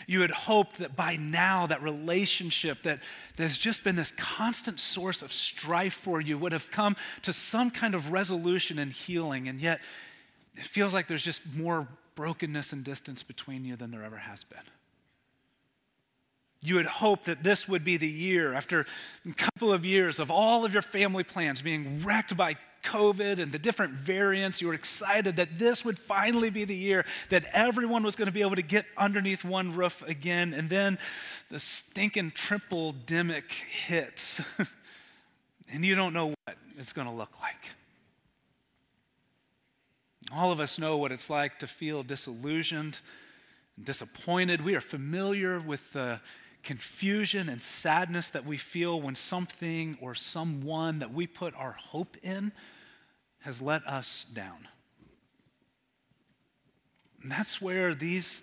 You 0.07 0.21
had 0.21 0.31
hoped 0.31 0.78
that 0.78 0.97
by 0.97 1.17
now 1.17 1.67
that 1.67 1.83
relationship 1.83 2.83
that, 2.85 3.00
has 3.37 3.59
just 3.59 3.85
been 3.85 3.97
this 3.97 4.12
constant 4.17 4.81
source 4.81 5.23
of 5.23 5.33
strife 5.33 5.95
for 5.95 6.21
you 6.21 6.38
would 6.38 6.52
have 6.52 6.71
come 6.71 6.97
to 7.23 7.33
some 7.33 7.71
kind 7.71 7.95
of 7.95 8.12
resolution 8.12 8.78
and 8.78 8.93
healing, 8.93 9.49
and 9.49 9.61
yet 9.61 9.81
it 10.57 10.64
feels 10.64 10.95
like 10.95 11.09
there's 11.09 11.23
just 11.23 11.43
more 11.55 11.88
brokenness 12.14 12.73
and 12.73 12.85
distance 12.85 13.23
between 13.23 13.64
you 13.64 13.76
than 13.76 13.90
there 13.90 14.02
ever 14.02 14.17
has 14.17 14.45
been. 14.45 14.59
You 16.62 16.78
had 16.78 16.87
hoped 16.87 17.26
that 17.26 17.45
this 17.45 17.69
would 17.69 17.85
be 17.85 17.97
the 17.97 18.09
year, 18.09 18.52
after 18.52 18.85
a 19.25 19.35
couple 19.35 19.73
of 19.73 19.85
years 19.85 20.19
of 20.19 20.31
all 20.31 20.64
of 20.64 20.73
your 20.73 20.83
family 20.83 21.23
plans 21.23 21.62
being 21.62 22.02
wrecked 22.02 22.37
by 22.37 22.57
COVID 22.83 23.41
and 23.41 23.53
the 23.53 23.59
different 23.59 23.93
variants. 23.93 24.61
You 24.61 24.69
were 24.69 24.75
excited 24.75 25.37
that 25.37 25.59
this 25.59 25.85
would 25.85 25.99
finally 25.99 26.51
be 26.51 26.65
the 26.65 26.77
year 26.77 27.05
that 27.31 27.45
everyone 27.53 28.03
was 28.03 28.17
going 28.17 28.27
to 28.27 28.33
be 28.33 28.43
able 28.43 28.57
to 28.57 28.63
get 28.63 28.87
underneath 28.97 29.45
one 29.45 29.75
roof 29.75 30.03
again. 30.07 30.55
And 30.55 30.69
then 30.69 30.99
the 31.51 31.59
stinking 31.59 32.33
triple 32.33 32.95
demic 33.07 33.45
hits, 33.87 34.41
and 35.73 35.85
you 35.85 35.95
don't 35.95 36.13
know 36.13 36.29
what 36.29 36.57
it's 36.79 36.93
going 36.93 37.09
to 37.09 37.15
look 37.15 37.41
like. 37.41 37.69
All 40.33 40.53
of 40.53 40.61
us 40.61 40.79
know 40.79 40.97
what 40.99 41.11
it's 41.11 41.31
like 41.31 41.59
to 41.61 41.67
feel 41.67 42.03
disillusioned 42.03 42.99
and 43.77 43.87
disappointed. 43.87 44.63
We 44.63 44.75
are 44.75 44.81
familiar 44.81 45.59
with 45.59 45.93
the 45.93 46.21
confusion 46.62 47.49
and 47.49 47.62
sadness 47.62 48.31
that 48.31 48.45
we 48.45 48.57
feel 48.57 49.00
when 49.00 49.15
something 49.15 49.97
or 50.00 50.15
someone 50.15 50.99
that 50.99 51.12
we 51.12 51.27
put 51.27 51.55
our 51.55 51.73
hope 51.73 52.17
in 52.23 52.53
has 53.41 53.62
let 53.62 53.87
us 53.87 54.27
down. 54.33 54.69
And 57.23 57.31
that's 57.31 57.61
where 57.61 57.95
these 57.95 58.43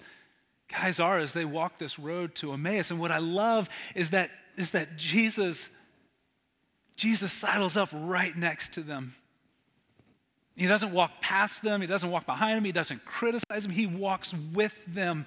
guys 0.72 1.00
are 1.00 1.20
as 1.20 1.34
they 1.34 1.46
walk 1.46 1.78
this 1.78 2.00
road 2.00 2.36
to 2.36 2.52
Emmaus. 2.54 2.92
And 2.92 3.00
what 3.00 3.12
I 3.12 3.20
love 3.20 3.70
is 3.94 4.10
that, 4.12 4.32
is 4.58 4.72
that 4.72 4.98
Jesus, 4.98 5.70
Jesus 6.96 7.32
sidles 7.32 7.78
up 7.78 7.90
right 7.94 8.36
next 8.36 8.74
to 8.74 8.82
them. 8.82 9.16
He 10.56 10.68
doesn't 10.68 10.94
walk 10.94 11.20
past 11.20 11.64
them, 11.64 11.82
he 11.82 11.88
doesn't 11.88 12.10
walk 12.10 12.26
behind 12.26 12.58
them, 12.58 12.64
he 12.64 12.72
doesn't 12.72 13.04
criticize 13.04 13.64
them, 13.64 13.72
he 13.72 13.88
walks 13.88 14.34
with 14.54 14.74
them 14.88 15.26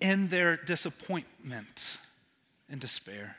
in 0.00 0.28
their 0.28 0.56
disappointment 0.56 1.82
and 2.68 2.80
despair. 2.80 3.36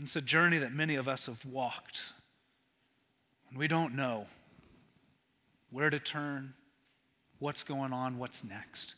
It's 0.00 0.16
a 0.16 0.20
journey 0.20 0.58
that 0.58 0.72
many 0.72 0.94
of 0.94 1.08
us 1.08 1.26
have 1.26 1.44
walked. 1.44 2.00
And 3.50 3.58
we 3.58 3.66
don't 3.66 3.94
know 3.94 4.26
where 5.70 5.90
to 5.90 5.98
turn, 5.98 6.54
what's 7.38 7.62
going 7.62 7.92
on, 7.92 8.18
what's 8.18 8.44
next. 8.44 8.94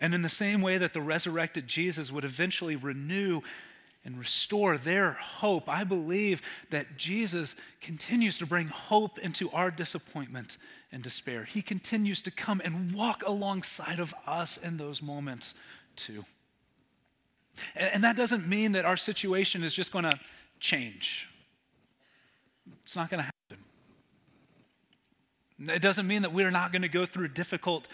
And 0.00 0.14
in 0.14 0.22
the 0.22 0.28
same 0.28 0.60
way 0.60 0.78
that 0.78 0.92
the 0.92 1.00
resurrected 1.00 1.66
Jesus 1.66 2.10
would 2.10 2.24
eventually 2.24 2.76
renew 2.76 3.40
and 4.04 4.18
restore 4.18 4.76
their 4.76 5.12
hope, 5.12 5.68
I 5.68 5.84
believe 5.84 6.42
that 6.70 6.96
Jesus 6.96 7.54
continues 7.80 8.36
to 8.38 8.46
bring 8.46 8.68
hope 8.68 9.18
into 9.18 9.50
our 9.50 9.70
disappointment 9.70 10.58
and 10.90 11.02
despair. 11.02 11.44
He 11.44 11.62
continues 11.62 12.20
to 12.22 12.30
come 12.30 12.60
and 12.64 12.92
walk 12.92 13.22
alongside 13.24 14.00
of 14.00 14.12
us 14.26 14.56
in 14.56 14.76
those 14.76 15.00
moments 15.00 15.54
too. 15.96 16.24
And 17.76 18.02
that 18.02 18.16
doesn't 18.16 18.48
mean 18.48 18.72
that 18.72 18.84
our 18.84 18.96
situation 18.96 19.62
is 19.62 19.74
just 19.74 19.92
going 19.92 20.04
to 20.04 20.18
change. 20.58 21.28
It's 22.84 22.96
not 22.96 23.10
going 23.10 23.18
to 23.18 23.24
happen. 23.24 23.64
It 25.74 25.82
doesn't 25.82 26.06
mean 26.06 26.22
that 26.22 26.32
we're 26.32 26.50
not 26.50 26.72
going 26.72 26.82
to 26.82 26.88
go 26.88 27.06
through 27.06 27.28
difficult 27.28 27.86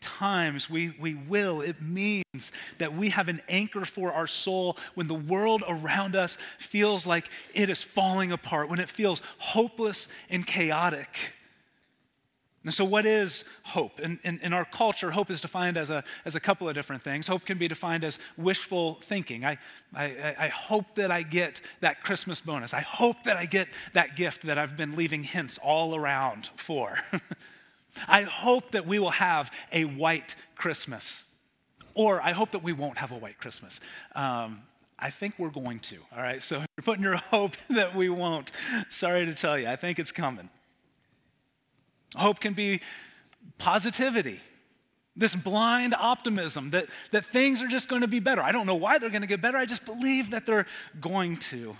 times. 0.00 0.70
We, 0.70 0.94
we 1.00 1.14
will. 1.14 1.60
It 1.60 1.80
means 1.80 2.52
that 2.78 2.94
we 2.94 3.10
have 3.10 3.28
an 3.28 3.40
anchor 3.48 3.84
for 3.84 4.12
our 4.12 4.26
soul 4.26 4.76
when 4.94 5.08
the 5.08 5.14
world 5.14 5.62
around 5.68 6.16
us 6.16 6.36
feels 6.58 7.06
like 7.06 7.28
it 7.54 7.68
is 7.68 7.82
falling 7.82 8.32
apart, 8.32 8.68
when 8.68 8.78
it 8.78 8.88
feels 8.88 9.22
hopeless 9.38 10.08
and 10.30 10.46
chaotic. 10.46 11.08
And 12.66 12.74
so, 12.74 12.84
what 12.84 13.06
is 13.06 13.44
hope? 13.62 14.00
In, 14.00 14.18
in, 14.24 14.40
in, 14.42 14.52
our 14.52 14.64
culture, 14.64 15.12
hope 15.12 15.30
is 15.30 15.40
defined 15.40 15.76
as 15.76 15.88
a, 15.88 16.02
as 16.24 16.34
a 16.34 16.40
couple 16.40 16.68
of 16.68 16.74
different 16.74 17.00
things. 17.00 17.28
Hope 17.28 17.44
can 17.44 17.58
be 17.58 17.68
defined 17.68 18.02
as 18.02 18.18
wishful 18.36 18.94
thinking. 18.94 19.44
I, 19.44 19.58
I, 19.94 20.34
I 20.36 20.48
hope 20.48 20.96
that 20.96 21.12
I 21.12 21.22
get 21.22 21.60
that 21.80 22.02
Christmas 22.02 22.40
bonus. 22.40 22.74
I 22.74 22.80
hope 22.80 23.22
that 23.22 23.36
I 23.36 23.46
get 23.46 23.68
that 23.92 24.16
gift 24.16 24.42
that 24.46 24.58
I've 24.58 24.76
been 24.76 24.96
leaving 24.96 25.22
hints 25.22 25.60
all 25.62 25.94
around 25.94 26.50
for. 26.56 26.98
I 28.08 28.22
hope 28.22 28.72
that 28.72 28.86
we 28.86 28.98
will 28.98 29.10
have 29.10 29.50
a 29.72 29.84
white 29.84 30.34
Christmas. 30.56 31.24
Or 31.94 32.20
I 32.20 32.32
hope 32.32 32.50
that 32.52 32.62
we 32.62 32.72
won't 32.72 32.98
have 32.98 33.10
a 33.10 33.16
white 33.16 33.38
Christmas. 33.38 33.80
Um, 34.14 34.62
I 34.98 35.10
think 35.10 35.34
we're 35.38 35.50
going 35.50 35.80
to, 35.80 35.96
all 36.14 36.22
right? 36.22 36.42
So 36.42 36.56
you're 36.76 36.84
putting 36.84 37.02
your 37.02 37.16
hope 37.16 37.56
that 37.70 37.94
we 37.94 38.08
won't. 38.08 38.50
Sorry 38.88 39.26
to 39.26 39.34
tell 39.34 39.58
you, 39.58 39.68
I 39.68 39.76
think 39.76 39.98
it's 39.98 40.12
coming. 40.12 40.48
Hope 42.14 42.40
can 42.40 42.54
be 42.54 42.80
positivity, 43.58 44.40
this 45.16 45.34
blind 45.34 45.94
optimism 45.94 46.70
that, 46.70 46.86
that 47.10 47.24
things 47.26 47.62
are 47.62 47.68
just 47.68 47.88
going 47.88 48.02
to 48.02 48.08
be 48.08 48.20
better. 48.20 48.42
I 48.42 48.52
don't 48.52 48.66
know 48.66 48.74
why 48.74 48.98
they're 48.98 49.10
going 49.10 49.22
to 49.22 49.28
get 49.28 49.40
better, 49.40 49.58
I 49.58 49.66
just 49.66 49.84
believe 49.84 50.30
that 50.30 50.46
they're 50.46 50.66
going 51.00 51.36
to. 51.38 51.76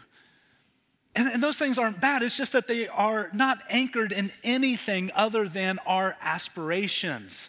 And, 1.17 1.29
and, 1.29 1.43
those 1.43 1.57
things 1.57 1.79
aren't 1.79 1.99
bad, 1.99 2.23
it's 2.23 2.37
just 2.37 2.53
that 2.53 2.69
they 2.69 2.87
are 2.89 3.31
not 3.33 3.63
anchored 3.71 4.13
in 4.13 4.31
anything 4.45 5.11
other 5.15 5.49
than 5.49 5.79
our 5.87 6.15
aspirations. 6.21 7.49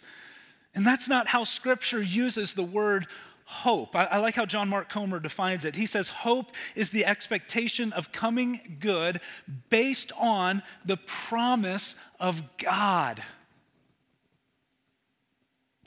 And 0.74 0.86
that's 0.86 1.06
not 1.06 1.28
how 1.28 1.44
Scripture 1.44 2.02
uses 2.02 2.54
the 2.54 2.62
word 2.62 3.06
hope. 3.44 3.94
I, 3.94 4.04
I, 4.04 4.18
like 4.18 4.34
how 4.34 4.46
John 4.46 4.70
Mark 4.70 4.88
Comer 4.88 5.20
defines 5.20 5.66
it. 5.66 5.74
He 5.74 5.84
says, 5.84 6.08
Hope 6.08 6.52
is 6.74 6.90
the 6.90 7.04
expectation 7.04 7.92
of 7.92 8.10
coming 8.10 8.78
good 8.80 9.20
based 9.68 10.12
on 10.18 10.62
the 10.84 10.96
promise 10.96 11.94
of 12.18 12.42
God. 12.56 13.22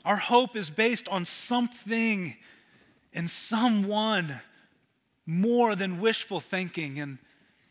Our 0.04 0.16
hope 0.16 0.56
is 0.56 0.70
based 0.70 1.08
on 1.08 1.24
something 1.24 2.36
and 3.12 3.28
someone 3.28 4.40
more 5.26 5.74
than 5.74 6.00
wishful 6.00 6.40
thinking 6.40 7.00
and 7.00 7.18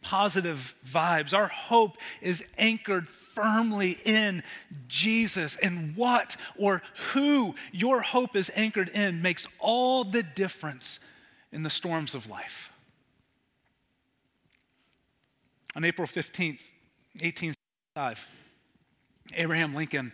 positive 0.02 0.76
vibes. 0.88 1.34
Our 1.34 1.48
hope 1.48 1.98
is 2.22 2.44
anchored 2.58 3.08
firmly 3.08 3.98
in 4.04 4.44
Jesus. 4.88 5.56
And 5.58 5.96
what 5.96 6.36
or 6.58 6.82
who 7.14 7.56
your 7.72 8.02
hope 8.02 8.36
is 8.36 8.52
anchored 8.56 8.90
in 8.90 9.22
makes 9.22 9.48
all 9.60 10.04
the 10.04 10.24
difference 10.24 11.00
in 11.52 11.64
the 11.64 11.70
storms 11.70 12.16
of 12.16 12.30
life. 12.30 12.72
On 15.76 15.86
April 15.86 16.08
15th, 16.08 16.60
1865, 17.20 18.28
Abraham 19.36 19.74
Lincoln 19.74 20.12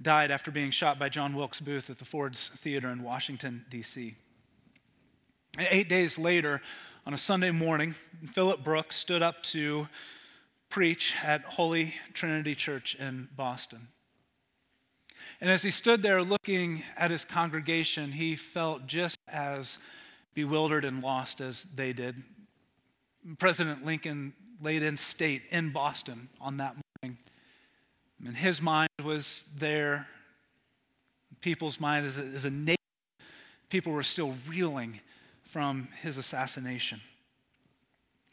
died 0.00 0.30
after 0.30 0.50
being 0.50 0.70
shot 0.70 0.98
by 0.98 1.08
John 1.08 1.34
Wilkes 1.34 1.60
Booth 1.60 1.90
at 1.90 1.98
the 1.98 2.04
Ford's 2.04 2.50
Theater 2.58 2.90
in 2.90 3.02
Washington, 3.02 3.64
D.C. 3.70 4.14
Eight 5.58 5.88
days 5.88 6.18
later, 6.18 6.60
on 7.08 7.14
a 7.14 7.18
Sunday 7.18 7.50
morning, 7.50 7.94
Philip 8.34 8.62
Brooks 8.62 8.94
stood 8.94 9.22
up 9.22 9.42
to 9.42 9.88
preach 10.68 11.14
at 11.22 11.42
Holy 11.42 11.94
Trinity 12.12 12.54
Church 12.54 12.94
in 12.96 13.30
Boston. 13.34 13.88
And 15.40 15.48
as 15.48 15.62
he 15.62 15.70
stood 15.70 16.02
there 16.02 16.22
looking 16.22 16.82
at 16.98 17.10
his 17.10 17.24
congregation, 17.24 18.12
he 18.12 18.36
felt 18.36 18.86
just 18.86 19.16
as 19.26 19.78
bewildered 20.34 20.84
and 20.84 21.02
lost 21.02 21.40
as 21.40 21.64
they 21.74 21.94
did. 21.94 22.22
President 23.38 23.86
Lincoln 23.86 24.34
laid 24.60 24.82
in 24.82 24.98
state 24.98 25.44
in 25.50 25.70
Boston 25.70 26.28
on 26.42 26.58
that 26.58 26.76
morning. 27.02 27.16
And 28.22 28.36
his 28.36 28.60
mind 28.60 28.90
was 29.02 29.44
there. 29.56 30.08
People's 31.40 31.80
mind 31.80 32.04
as 32.04 32.18
a, 32.18 32.48
a 32.48 32.50
nation, 32.50 32.76
people 33.70 33.92
were 33.94 34.02
still 34.02 34.34
reeling 34.46 35.00
from 35.48 35.88
his 36.02 36.18
assassination. 36.18 37.00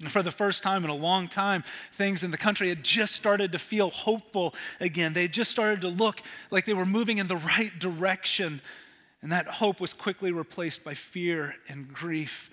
And 0.02 0.12
for 0.12 0.22
the 0.22 0.32
first 0.32 0.62
time 0.62 0.84
in 0.84 0.90
a 0.90 0.96
long 0.96 1.30
time, 1.30 1.64
things 1.94 2.22
in 2.22 2.32
the 2.32 2.38
country 2.38 2.68
had 2.68 2.84
just 2.84 3.16
started 3.16 3.54
to 3.54 3.60
feel 3.60 3.90
hopeful 3.90 4.54
again. 4.82 5.14
They 5.14 5.30
just 5.30 5.50
started 5.50 5.82
to 5.82 5.88
look 5.88 6.22
like 6.52 6.66
they 6.66 6.74
were 6.74 6.86
moving 6.86 7.18
in 7.18 7.28
the 7.28 7.38
right 7.38 7.72
direction. 7.80 8.62
And 9.22 9.32
that 9.32 9.48
hope 9.48 9.80
was 9.80 9.94
quickly 9.94 10.32
replaced 10.34 10.84
by 10.84 10.94
fear 10.94 11.56
and 11.70 11.94
grief 11.94 12.50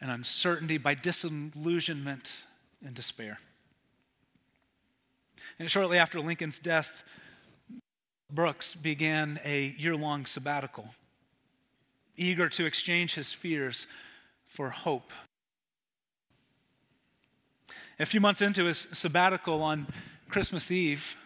and 0.00 0.10
uncertainty, 0.10 0.78
by 0.78 0.94
disillusionment 0.94 2.30
and 2.84 2.94
despair. 2.94 3.38
And 5.58 5.70
shortly 5.70 5.98
after 5.98 6.20
Lincoln's 6.20 6.58
death, 6.58 7.02
Brooks 8.32 8.74
began 8.74 9.38
a 9.44 9.74
year 9.78 9.94
long 9.94 10.26
sabbatical, 10.26 10.94
eager 12.16 12.48
to 12.48 12.66
exchange 12.66 13.14
his 13.14 13.32
fears 13.32 13.86
for 14.46 14.70
hope. 14.70 15.12
A 17.98 18.06
few 18.06 18.20
months 18.20 18.42
into 18.42 18.64
his 18.64 18.86
sabbatical 18.92 19.62
on 19.62 19.86
Christmas 20.28 20.70
Eve, 20.70 21.16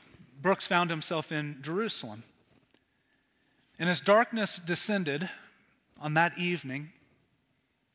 Brooks 0.40 0.66
found 0.66 0.90
himself 0.90 1.32
in 1.32 1.58
Jerusalem. 1.62 2.22
And 3.78 3.88
as 3.88 4.00
darkness 4.00 4.60
descended 4.64 5.28
on 6.00 6.14
that 6.14 6.38
evening, 6.38 6.92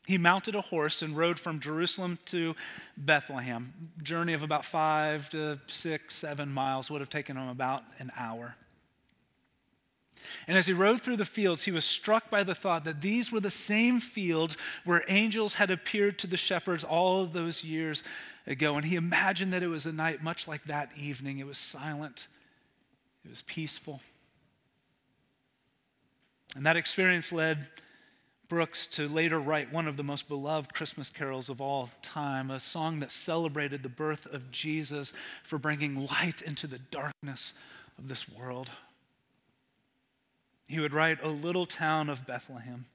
he 0.07 0.17
mounted 0.17 0.55
a 0.55 0.61
horse 0.61 1.01
and 1.01 1.15
rode 1.15 1.39
from 1.39 1.59
Jerusalem 1.59 2.19
to 2.25 2.55
Bethlehem. 2.97 3.73
Journey 4.03 4.33
of 4.33 4.43
about 4.43 4.65
five 4.65 5.29
to 5.31 5.59
six, 5.67 6.15
seven 6.15 6.51
miles 6.51 6.91
would 6.91 7.01
have 7.01 7.09
taken 7.09 7.37
him 7.37 7.49
about 7.49 7.83
an 7.99 8.11
hour. 8.17 8.55
And 10.47 10.57
as 10.57 10.65
he 10.65 10.73
rode 10.73 11.01
through 11.01 11.17
the 11.17 11.25
fields, 11.25 11.63
he 11.63 11.71
was 11.71 11.85
struck 11.85 12.29
by 12.29 12.43
the 12.43 12.55
thought 12.55 12.83
that 12.85 13.01
these 13.01 13.31
were 13.31 13.39
the 13.39 13.51
same 13.51 13.99
fields 13.99 14.57
where 14.83 15.03
angels 15.07 15.55
had 15.55 15.71
appeared 15.71 16.19
to 16.19 16.27
the 16.27 16.37
shepherds 16.37 16.83
all 16.83 17.25
those 17.25 17.63
years 17.63 18.03
ago. 18.47 18.75
And 18.75 18.85
he 18.85 18.95
imagined 18.95 19.53
that 19.53 19.63
it 19.63 19.67
was 19.67 19.85
a 19.85 19.91
night 19.91 20.23
much 20.23 20.47
like 20.47 20.63
that 20.65 20.89
evening. 20.97 21.39
It 21.39 21.47
was 21.47 21.57
silent, 21.57 22.27
it 23.23 23.29
was 23.29 23.41
peaceful. 23.41 24.01
And 26.55 26.65
that 26.65 26.77
experience 26.77 27.31
led 27.31 27.67
Brooks 28.47 28.85
to 28.87 29.07
later 29.07 29.39
write 29.39 29.73
one 29.73 29.87
of 29.87 29.97
the 29.97 30.03
most 30.03 30.27
beloved 30.27 30.73
Christmas 30.73 31.09
carols 31.09 31.49
of 31.49 31.59
all 31.59 31.89
time, 32.01 32.51
a 32.51 32.59
song 32.59 32.99
that 32.99 33.11
celebrated 33.11 33.81
the 33.81 33.89
birth 33.89 34.27
of 34.27 34.51
Jesus 34.51 35.13
for 35.43 35.57
bringing 35.57 36.05
light 36.07 36.41
into 36.41 36.67
the 36.67 36.79
darkness 36.79 37.53
of 37.97 38.07
this 38.07 38.29
world. 38.29 38.69
He 40.67 40.79
would 40.79 40.93
write, 40.93 41.19
O 41.21 41.29
little 41.29 41.65
town 41.65 42.09
of 42.09 42.25
Bethlehem, 42.25 42.85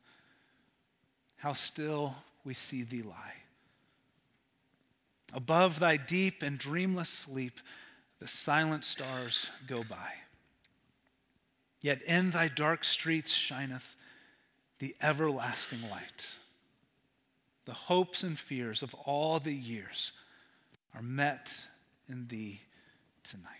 how 1.36 1.52
still 1.52 2.16
we 2.44 2.54
see 2.54 2.82
thee 2.82 3.02
lie. 3.02 3.34
Above 5.32 5.78
thy 5.78 5.96
deep 5.96 6.42
and 6.42 6.58
dreamless 6.58 7.08
sleep, 7.08 7.60
the 8.18 8.26
silent 8.28 8.84
stars 8.84 9.48
go 9.66 9.84
by. 9.84 10.12
Yet 11.80 12.02
in 12.02 12.32
thy 12.32 12.48
dark 12.48 12.84
streets 12.84 13.30
shineth 13.30 13.96
the 14.80 14.94
everlasting 15.00 15.88
light. 15.88 16.26
The 17.64 17.72
hopes 17.72 18.22
and 18.22 18.38
fears 18.38 18.82
of 18.82 18.94
all 18.94 19.38
the 19.38 19.54
years 19.54 20.12
are 20.94 21.02
met 21.02 21.52
in 22.08 22.26
thee 22.26 22.62
tonight. 23.22 23.59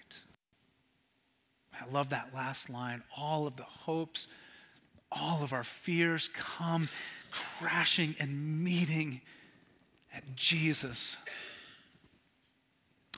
Love 1.92 2.10
that 2.10 2.30
last 2.34 2.70
line. 2.70 3.02
All 3.16 3.46
of 3.46 3.56
the 3.56 3.64
hopes, 3.64 4.26
all 5.10 5.42
of 5.42 5.52
our 5.52 5.64
fears 5.64 6.30
come 6.34 6.88
crashing 7.30 8.14
and 8.18 8.62
meeting 8.62 9.20
at 10.14 10.36
Jesus. 10.36 11.16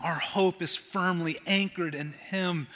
Our 0.01 0.15
hope 0.15 0.63
is 0.63 0.75
firmly 0.75 1.39
anchored 1.47 1.95
in 1.95 2.13
Him, 2.13 2.67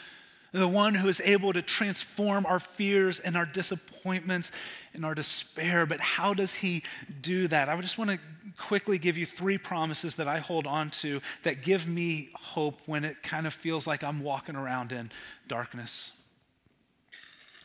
the 0.56 0.66
one 0.68 0.94
who 0.94 1.08
is 1.08 1.20
able 1.24 1.52
to 1.52 1.60
transform 1.60 2.46
our 2.46 2.58
fears 2.58 3.20
and 3.20 3.36
our 3.36 3.44
disappointments 3.44 4.50
and 4.94 5.04
our 5.04 5.14
despair. 5.14 5.84
But 5.84 6.00
how 6.00 6.32
does 6.32 6.54
He 6.54 6.82
do 7.20 7.46
that? 7.48 7.68
I 7.68 7.78
just 7.80 7.98
want 7.98 8.10
to 8.10 8.18
quickly 8.56 8.96
give 8.96 9.18
you 9.18 9.26
three 9.26 9.58
promises 9.58 10.14
that 10.14 10.28
I 10.28 10.38
hold 10.38 10.66
on 10.66 10.88
to 10.90 11.20
that 11.42 11.62
give 11.62 11.86
me 11.86 12.30
hope 12.34 12.80
when 12.86 13.04
it 13.04 13.22
kind 13.22 13.46
of 13.46 13.52
feels 13.52 13.86
like 13.86 14.02
I'm 14.02 14.22
walking 14.22 14.56
around 14.56 14.92
in 14.92 15.10
darkness. 15.46 16.12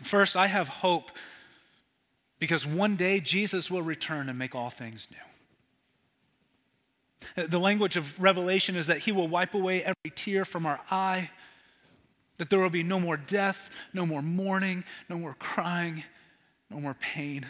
First, 0.03 0.35
I 0.35 0.47
have 0.47 0.67
hope 0.67 1.11
because 2.39 2.65
one 2.65 2.97
day 2.97 3.21
Jesus 3.21 3.71
will 3.71 3.83
return 3.83 4.27
and 4.27 4.37
make 4.37 4.53
all 4.53 4.69
things 4.69 5.07
new. 7.35 7.45
The 7.47 7.59
language 7.59 7.95
of 7.95 8.19
Revelation 8.19 8.75
is 8.75 8.87
that 8.87 8.97
he 8.99 9.11
will 9.13 9.27
wipe 9.27 9.53
away 9.53 9.83
every 9.83 10.11
tear 10.13 10.43
from 10.43 10.65
our 10.65 10.81
eye, 10.89 11.29
that 12.41 12.49
there 12.49 12.59
will 12.59 12.71
be 12.71 12.81
no 12.81 12.99
more 12.99 13.17
death, 13.17 13.69
no 13.93 14.03
more 14.03 14.23
mourning, 14.23 14.83
no 15.07 15.19
more 15.19 15.35
crying, 15.37 16.03
no 16.71 16.79
more 16.79 16.95
pain 16.95 17.45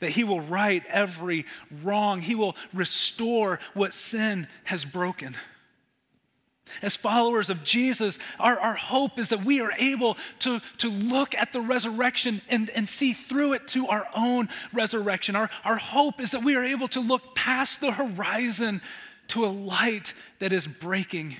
that 0.00 0.10
He 0.10 0.24
will 0.24 0.40
right 0.40 0.82
every 0.88 1.46
wrong, 1.82 2.20
He 2.20 2.34
will 2.34 2.56
restore 2.72 3.58
what 3.74 3.94
sin 3.94 4.48
has 4.64 4.84
broken. 4.84 5.36
As 6.80 6.96
followers 6.96 7.50
of 7.50 7.62
Jesus, 7.64 8.18
our, 8.40 8.58
our 8.58 8.74
hope 8.74 9.18
is 9.18 9.28
that 9.28 9.44
we 9.44 9.60
are 9.60 9.72
able 9.78 10.16
to, 10.40 10.60
to 10.78 10.88
look 10.88 11.34
at 11.34 11.52
the 11.52 11.60
resurrection 11.60 12.40
and, 12.48 12.70
and 12.70 12.88
see 12.88 13.12
through 13.12 13.52
it 13.52 13.68
to 13.68 13.88
our 13.88 14.06
own 14.16 14.48
resurrection. 14.72 15.36
Our, 15.36 15.50
our 15.64 15.76
hope 15.76 16.20
is 16.20 16.30
that 16.30 16.42
we 16.42 16.56
are 16.56 16.64
able 16.64 16.88
to 16.88 17.00
look 17.00 17.34
past 17.34 17.80
the 17.80 17.92
horizon 17.92 18.80
to 19.28 19.44
a 19.44 19.48
light 19.48 20.14
that 20.38 20.52
is 20.52 20.66
breaking. 20.66 21.36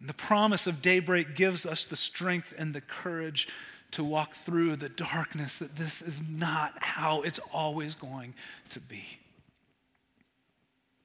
And 0.00 0.08
the 0.08 0.14
promise 0.14 0.66
of 0.66 0.82
daybreak 0.82 1.36
gives 1.36 1.66
us 1.66 1.84
the 1.84 1.96
strength 1.96 2.54
and 2.56 2.74
the 2.74 2.80
courage 2.80 3.46
to 3.92 4.04
walk 4.04 4.34
through 4.34 4.76
the 4.76 4.88
darkness 4.88 5.58
that 5.58 5.76
this 5.76 6.00
is 6.00 6.22
not 6.26 6.72
how 6.82 7.22
it's 7.22 7.40
always 7.52 7.94
going 7.94 8.34
to 8.70 8.80
be. 8.80 9.04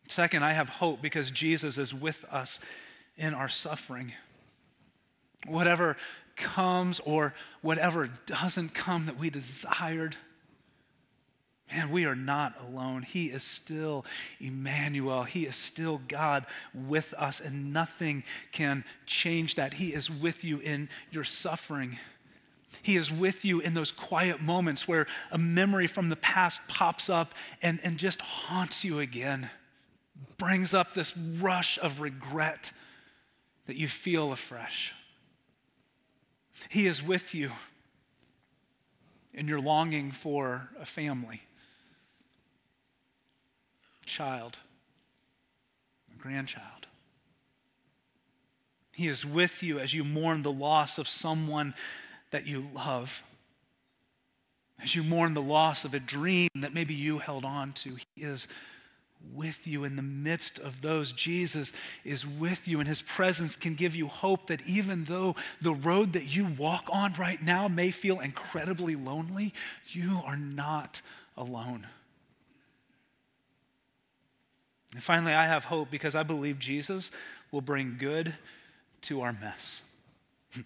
Second, 0.08 0.44
I 0.44 0.54
have 0.54 0.70
hope 0.70 1.02
because 1.02 1.32
Jesus 1.32 1.78
is 1.78 1.94
with 1.94 2.24
us 2.26 2.60
in 3.18 3.34
our 3.34 3.50
suffering. 3.50 4.14
Whatever 5.48 5.98
comes 6.36 7.00
or 7.02 7.34
whatever 7.62 8.10
doesn't 8.26 8.74
come 8.74 9.08
that 9.08 9.18
we 9.18 9.30
desired, 9.30 10.16
man, 11.72 11.90
we 11.90 12.06
are 12.06 12.16
not 12.16 12.54
alone. 12.62 13.02
He 13.02 13.28
is 13.28 13.44
still 13.44 14.06
Emmanuel. 14.40 15.24
He 15.24 15.46
is 15.46 15.56
still 15.56 16.02
God 16.08 16.46
with 16.74 17.14
us, 17.18 17.40
and 17.40 17.74
nothing 17.74 18.24
can 18.52 18.84
change 19.06 19.56
that. 19.56 19.76
He 19.76 19.94
is 19.94 20.10
with 20.10 20.44
you 20.44 20.60
in 20.60 20.90
your 21.12 21.24
suffering. 21.24 21.98
He 22.82 22.98
is 22.98 23.12
with 23.12 23.44
you 23.44 23.62
in 23.62 23.74
those 23.74 23.92
quiet 23.92 24.42
moments 24.42 24.88
where 24.88 25.08
a 25.32 25.38
memory 25.38 25.88
from 25.88 26.10
the 26.10 26.16
past 26.16 26.60
pops 26.68 27.10
up 27.10 27.34
and, 27.62 27.80
and 27.84 27.98
just 27.98 28.22
haunts 28.22 28.84
you 28.84 29.00
again, 29.00 29.50
brings 30.38 30.74
up 30.74 30.94
this 30.94 31.16
rush 31.18 31.80
of 31.82 32.00
regret 32.00 32.72
that 33.66 33.76
you 33.76 33.88
feel 33.88 34.32
afresh. 34.32 34.94
He 36.70 36.88
is 36.88 37.02
with 37.02 37.34
you 37.34 37.52
in 39.34 39.48
your 39.48 39.60
longing 39.60 40.12
for 40.12 40.70
a 40.80 40.86
family, 40.86 41.42
child, 44.06 44.58
a 46.14 46.22
grandchild. 46.22 46.88
He 48.94 49.08
is 49.08 49.26
with 49.26 49.62
you 49.62 49.80
as 49.80 49.94
you 49.94 50.04
mourn 50.04 50.44
the 50.44 50.52
loss 50.52 50.98
of 50.98 51.08
someone 51.08 51.74
that 52.32 52.48
you 52.48 52.68
love. 52.74 53.24
As 54.82 54.96
you 54.96 55.04
mourn 55.04 55.34
the 55.34 55.42
loss 55.42 55.86
of 55.86 55.94
a 55.94 56.00
dream 56.00 56.50
that 56.56 56.74
maybe 56.74 56.94
you 56.94 57.20
held 57.20 57.46
on 57.46 57.74
to, 57.74 57.98
He 58.16 58.24
is 58.24 58.48
with 59.34 59.66
you 59.66 59.84
in 59.84 59.96
the 59.96 60.02
midst 60.02 60.60
of 60.60 60.82
those. 60.82 61.12
Jesus 61.12 61.72
is 62.04 62.26
with 62.26 62.68
you, 62.68 62.80
and 62.80 62.88
his 62.88 63.02
presence 63.02 63.56
can 63.56 63.76
give 63.76 63.96
you 63.96 64.08
hope 64.08 64.48
that 64.48 64.62
even 64.68 65.06
though 65.06 65.36
the 65.62 65.74
road 65.74 66.14
that 66.14 66.26
you 66.26 66.46
walk 66.58 66.88
on 66.92 67.14
right 67.18 67.42
now 67.42 67.68
may 67.68 67.92
feel 67.92 68.20
incredibly 68.20 68.96
lonely, 68.96 69.54
you 69.90 70.22
are 70.26 70.38
not 70.38 71.02
alone. 71.38 71.88
And 74.96 75.04
finally, 75.04 75.34
I 75.34 75.46
have 75.46 75.66
hope 75.66 75.92
because 75.92 76.16
I 76.16 76.24
believe 76.24 76.58
Jesus 76.58 77.12
will 77.52 77.60
bring 77.60 77.98
good 78.00 78.34
to 79.02 79.24
our 79.24 79.34
mess. 79.34 79.84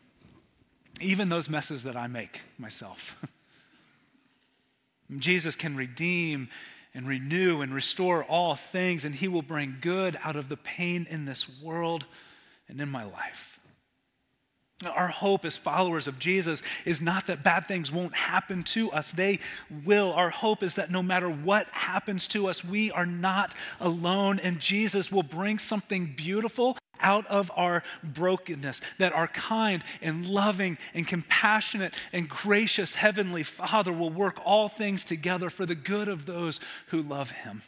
Even 1.01 1.29
those 1.29 1.49
messes 1.49 1.81
that 1.81 1.95
I 1.95 2.05
make 2.05 2.41
myself. 2.59 3.15
Jesus 5.17 5.55
can 5.55 5.75
redeem 5.75 6.47
and 6.93 7.07
renew 7.07 7.61
and 7.61 7.73
restore 7.73 8.23
all 8.23 8.53
things, 8.53 9.03
and 9.03 9.15
He 9.15 9.27
will 9.27 9.41
bring 9.41 9.77
good 9.81 10.15
out 10.23 10.35
of 10.35 10.47
the 10.47 10.57
pain 10.57 11.07
in 11.09 11.25
this 11.25 11.47
world 11.59 12.05
and 12.67 12.79
in 12.79 12.87
my 12.87 13.05
life. 13.05 13.58
Our 14.85 15.09
hope 15.09 15.43
as 15.43 15.57
followers 15.57 16.07
of 16.07 16.19
Jesus 16.19 16.61
is 16.85 17.01
not 17.01 17.27
that 17.27 17.43
bad 17.43 17.67
things 17.67 17.91
won't 17.91 18.15
happen 18.15 18.63
to 18.63 18.91
us. 18.91 19.11
They 19.11 19.39
will. 19.83 20.13
Our 20.13 20.29
hope 20.29 20.63
is 20.63 20.75
that 20.75 20.89
no 20.89 21.03
matter 21.03 21.29
what 21.29 21.67
happens 21.71 22.27
to 22.27 22.47
us, 22.47 22.63
we 22.63 22.89
are 22.91 23.05
not 23.05 23.53
alone, 23.81 24.39
and 24.39 24.59
Jesus 24.59 25.11
will 25.11 25.23
bring 25.23 25.59
something 25.59 26.13
beautiful 26.15 26.77
out 27.01 27.27
of 27.27 27.51
our 27.57 27.83
brokenness. 28.03 28.79
That 28.99 29.11
our 29.11 29.27
kind 29.27 29.83
and 30.01 30.25
loving 30.25 30.77
and 30.93 31.05
compassionate 31.05 31.93
and 32.13 32.29
gracious 32.29 32.95
Heavenly 32.95 33.43
Father 33.43 33.91
will 33.91 34.09
work 34.09 34.39
all 34.45 34.69
things 34.69 35.03
together 35.03 35.49
for 35.49 35.65
the 35.65 35.75
good 35.75 36.07
of 36.07 36.25
those 36.25 36.61
who 36.87 37.01
love 37.01 37.31
Him. 37.31 37.63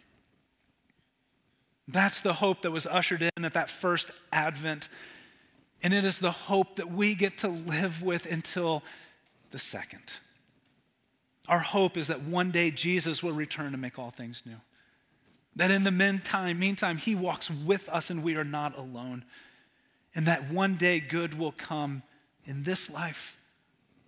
That's 1.89 2.21
the 2.21 2.33
hope 2.33 2.61
that 2.61 2.71
was 2.71 2.85
ushered 2.85 3.21
in 3.21 3.43
at 3.43 3.53
that 3.53 3.69
first 3.69 4.07
Advent 4.31 4.87
and 5.83 5.93
it 5.93 6.05
is 6.05 6.19
the 6.19 6.31
hope 6.31 6.75
that 6.75 6.91
we 6.91 7.15
get 7.15 7.39
to 7.39 7.47
live 7.47 8.01
with 8.01 8.25
until 8.25 8.83
the 9.51 9.59
second. 9.59 10.03
Our 11.47 11.59
hope 11.59 11.97
is 11.97 12.07
that 12.07 12.21
one 12.21 12.51
day 12.51 12.71
Jesus 12.71 13.23
will 13.23 13.33
return 13.33 13.71
to 13.71 13.77
make 13.77 13.97
all 13.97 14.11
things 14.11 14.43
new. 14.45 14.57
That 15.55 15.71
in 15.71 15.83
the 15.83 15.91
meantime, 15.91 16.59
meantime, 16.59 16.97
he 16.97 17.15
walks 17.15 17.49
with 17.49 17.89
us 17.89 18.09
and 18.09 18.23
we 18.23 18.35
are 18.35 18.43
not 18.43 18.77
alone. 18.77 19.25
And 20.15 20.25
that 20.27 20.51
one 20.51 20.75
day 20.75 20.99
good 20.99 21.37
will 21.37 21.51
come 21.51 22.03
in 22.45 22.63
this 22.63 22.89
life 22.89 23.35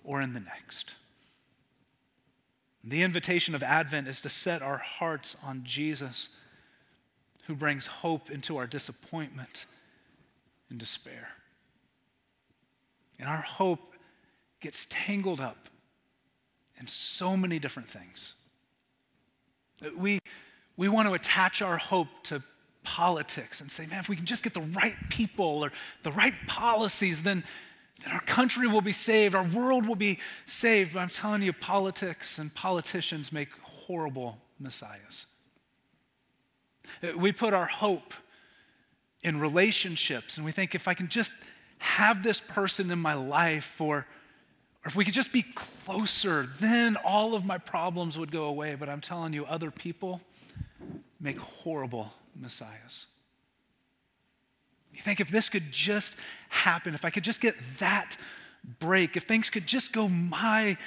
or 0.03 0.21
in 0.21 0.33
the 0.33 0.39
next. 0.39 0.93
The 2.83 3.01
invitation 3.01 3.55
of 3.55 3.63
Advent 3.63 4.07
is 4.07 4.21
to 4.21 4.29
set 4.29 4.62
our 4.62 4.77
hearts 4.77 5.38
on 5.43 5.63
Jesus, 5.63 6.29
who 7.47 7.55
brings 7.55 7.86
hope 7.86 8.29
into 8.29 8.57
our 8.57 8.67
disappointment 8.67 9.65
and 10.69 10.77
despair. 10.77 11.29
And 13.19 13.30
our 13.30 13.41
hope 13.41 13.93
gets 14.60 14.88
tangled 14.89 15.39
up 15.39 15.69
in 16.80 16.88
so 16.88 17.38
many 17.38 17.60
different 17.60 17.89
things. 17.89 18.36
We, 19.97 20.19
we 20.78 20.89
want 20.89 21.08
to 21.08 21.13
attach 21.13 21.62
our 21.62 21.78
hope 21.78 22.08
to 22.23 22.41
politics 22.84 23.62
and 23.62 23.71
say, 23.71 23.86
man, 23.86 23.99
if 23.99 24.10
we 24.10 24.15
can 24.15 24.26
just 24.26 24.43
get 24.43 24.54
the 24.54 24.62
right 24.62 24.95
people 25.10 25.45
or 25.45 25.71
the 26.04 26.12
right 26.12 26.34
policies, 26.47 27.23
then, 27.23 27.43
then 28.04 28.13
our 28.13 28.21
country 28.21 28.67
will 28.67 28.82
be 28.82 28.93
saved, 28.93 29.36
our 29.36 29.47
world 29.47 29.86
will 29.86 29.95
be 29.95 30.19
saved. 30.45 30.93
But 30.93 30.99
I'm 30.99 31.10
telling 31.10 31.41
you, 31.41 31.54
politics 31.54 32.38
and 32.38 32.54
politicians 32.54 33.32
make 33.32 33.49
horrible 33.62 34.39
messiahs. 34.60 35.26
We 37.15 37.32
put 37.32 37.54
our 37.54 37.65
hope 37.65 38.13
in 39.21 39.39
relationships, 39.39 40.36
and 40.36 40.45
we 40.45 40.52
think 40.52 40.76
if 40.76 40.88
I 40.88 40.93
can 40.93 41.08
just 41.08 41.32
have 41.84 42.24
this 42.24 42.39
person 42.39 42.89
in 42.91 43.00
my 43.00 43.13
life, 43.13 43.80
or, 43.82 43.98
or 43.98 44.06
if 44.86 44.96
we 44.96 45.04
could 45.04 45.13
just 45.13 45.34
be 45.34 45.43
closer, 45.43 46.48
then 46.60 46.96
all 47.04 47.36
of 47.36 47.43
my 47.43 47.58
problems 47.58 48.17
would 48.17 48.32
go 48.32 48.46
away. 48.46 48.76
But 48.76 48.88
I'm 48.88 49.02
telling 49.02 49.34
you, 49.34 49.46
other 49.46 49.69
people 49.69 50.22
make 51.19 51.38
horrible 51.38 52.13
messiahs. 52.39 53.08
You 54.93 55.02
think 55.02 55.19
if 55.19 55.30
this 55.30 55.50
could 55.50 55.72
just 55.72 56.15
happen, 56.48 56.93
if 56.93 57.04
I 57.04 57.10
could 57.10 57.24
just 57.24 57.41
get 57.41 57.56
that 57.80 58.15
break, 58.80 59.17
if 59.17 59.24
things 59.24 59.50
could 59.50 59.67
just 59.67 59.91
go 59.91 60.08
my 60.08 60.78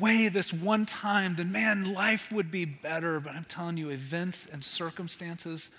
way 0.00 0.28
this 0.28 0.52
one 0.52 0.84
time, 0.84 1.36
then 1.36 1.52
man, 1.52 1.94
life 1.94 2.32
would 2.32 2.50
be 2.50 2.64
better. 2.64 3.20
But 3.20 3.34
I'm 3.34 3.44
telling 3.44 3.76
you, 3.76 3.90
events 3.90 4.48
and 4.50 4.64
circumstances 4.64 5.70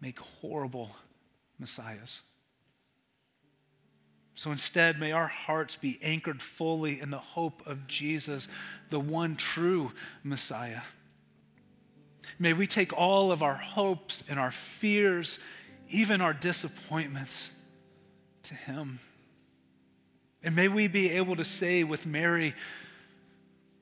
make 0.00 0.20
horrible 0.20 0.94
messiahs. 1.58 2.22
So 4.36 4.50
instead, 4.50 5.00
may 5.00 5.12
our 5.12 5.28
hearts 5.28 5.76
be 5.76 5.98
anchored 6.02 6.42
fully 6.42 7.00
in 7.00 7.10
the 7.10 7.18
hope 7.18 7.66
of 7.66 7.86
Jesus, 7.86 8.48
the 8.90 9.00
one 9.00 9.34
true 9.34 9.92
Messiah. 10.22 10.82
May 12.38 12.52
we 12.52 12.66
take 12.66 12.92
all 12.92 13.32
of 13.32 13.42
our 13.42 13.54
hopes 13.54 14.22
and 14.28 14.38
our 14.38 14.50
fears, 14.50 15.38
even 15.88 16.20
our 16.20 16.34
disappointments, 16.34 17.48
to 18.42 18.54
Him. 18.54 18.98
And 20.42 20.54
may 20.54 20.68
we 20.68 20.86
be 20.86 21.12
able 21.12 21.36
to 21.36 21.44
say 21.44 21.82
with 21.82 22.04
Mary, 22.04 22.54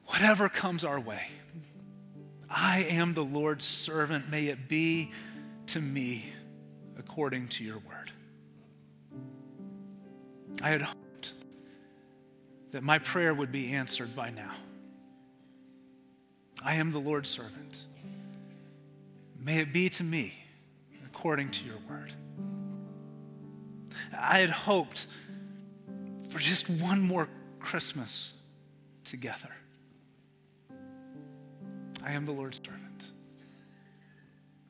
whatever 0.07 0.49
comes 0.49 0.85
our 0.85 1.01
way, 1.01 1.31
I 2.49 2.85
am 2.85 3.15
the 3.15 3.25
Lord's 3.25 3.65
servant. 3.65 4.31
May 4.31 4.47
it 4.47 4.69
be 4.69 5.11
to 5.69 5.81
me 5.81 6.33
according 6.97 7.49
to 7.49 7.65
your 7.65 7.79
word. 7.79 8.13
I 10.63 10.71
had 10.71 10.83
hoped 10.83 11.33
that 12.73 12.83
my 12.83 12.99
prayer 12.99 13.35
would 13.35 13.53
be 13.53 13.73
answered 13.73 14.17
by 14.17 14.31
now. 14.31 14.53
I 16.63 16.75
am 16.75 16.93
the 16.93 16.99
Lord's 16.99 17.29
servant. 17.29 17.87
May 19.39 19.59
it 19.59 19.73
be 19.73 19.89
to 19.91 20.03
me 20.03 20.35
according 21.07 21.51
to 21.51 21.65
your 21.65 21.77
word. 21.89 22.13
I 24.19 24.39
had 24.39 24.51
hoped 24.51 25.07
for 26.31 26.39
just 26.39 26.69
one 26.69 27.01
more 27.01 27.29
Christmas 27.61 28.33
together. 29.05 29.51
I 32.03 32.13
am 32.13 32.27
the 32.27 32.33
Lord's 32.33 32.61
servant. 32.65 33.11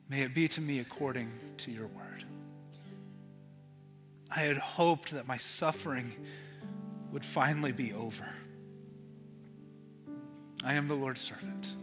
May 0.09 0.21
it 0.21 0.33
be 0.33 0.47
to 0.49 0.61
me 0.61 0.79
according 0.79 1.31
to 1.57 1.71
your 1.71 1.87
word. 1.87 2.23
I 4.31 4.41
had 4.41 4.57
hoped 4.57 5.11
that 5.11 5.27
my 5.27 5.37
suffering 5.37 6.13
would 7.11 7.25
finally 7.25 7.71
be 7.71 7.93
over. 7.93 8.27
I 10.63 10.73
am 10.73 10.87
the 10.87 10.95
Lord's 10.95 11.21
servant. 11.21 11.75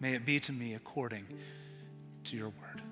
May 0.00 0.14
it 0.14 0.26
be 0.26 0.40
to 0.40 0.52
me 0.52 0.74
according 0.74 1.26
to 2.24 2.36
your 2.36 2.48
word. 2.48 2.82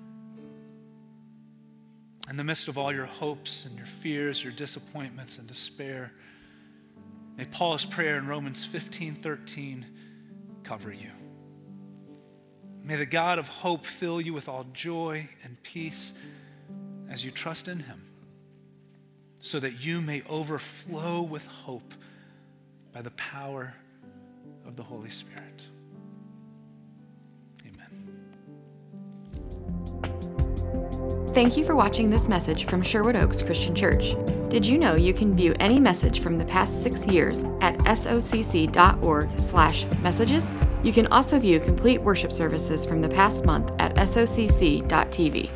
In 2.29 2.37
the 2.37 2.43
midst 2.43 2.67
of 2.67 2.77
all 2.77 2.93
your 2.93 3.05
hopes 3.05 3.65
and 3.65 3.77
your 3.77 3.85
fears, 3.85 4.43
your 4.43 4.53
disappointments 4.53 5.37
and 5.37 5.47
despair, 5.47 6.11
may 7.37 7.45
Paul's 7.45 7.85
prayer 7.85 8.17
in 8.17 8.27
Romans 8.27 8.65
15 8.65 9.15
13 9.15 9.85
cover 10.63 10.91
you. 10.91 11.11
May 12.83 12.95
the 12.95 13.05
God 13.05 13.39
of 13.39 13.47
hope 13.47 13.85
fill 13.85 14.21
you 14.21 14.33
with 14.33 14.47
all 14.47 14.65
joy 14.73 15.27
and 15.43 15.61
peace 15.63 16.13
as 17.09 17.23
you 17.23 17.31
trust 17.31 17.67
in 17.67 17.79
him, 17.79 18.01
so 19.39 19.59
that 19.59 19.79
you 19.79 20.01
may 20.01 20.23
overflow 20.29 21.21
with 21.21 21.45
hope 21.45 21.93
by 22.93 23.01
the 23.01 23.11
power 23.11 23.73
of 24.65 24.75
the 24.75 24.83
Holy 24.83 25.09
Spirit. 25.09 25.63
Amen. 27.67 28.09
Thank 31.33 31.57
you 31.57 31.65
for 31.65 31.75
watching 31.75 32.09
this 32.09 32.29
message 32.29 32.65
from 32.65 32.81
Sherwood 32.81 33.15
Oaks 33.15 33.41
Christian 33.41 33.75
Church. 33.75 34.15
Did 34.49 34.65
you 34.65 34.77
know 34.77 34.95
you 34.95 35.13
can 35.13 35.35
view 35.35 35.53
any 35.59 35.79
message 35.79 36.21
from 36.21 36.37
the 36.37 36.45
past 36.45 36.81
six 36.81 37.05
years 37.05 37.43
at 37.61 37.77
socc.org/messages? 37.79 40.55
You 40.81 40.93
can 40.93 41.07
also 41.07 41.39
view 41.39 41.59
complete 41.59 42.01
worship 42.01 42.31
services 42.31 42.85
from 42.85 43.01
the 43.01 43.09
past 43.09 43.43
month 43.43 43.75
at 43.79 43.95
socc.tv. 43.95 45.49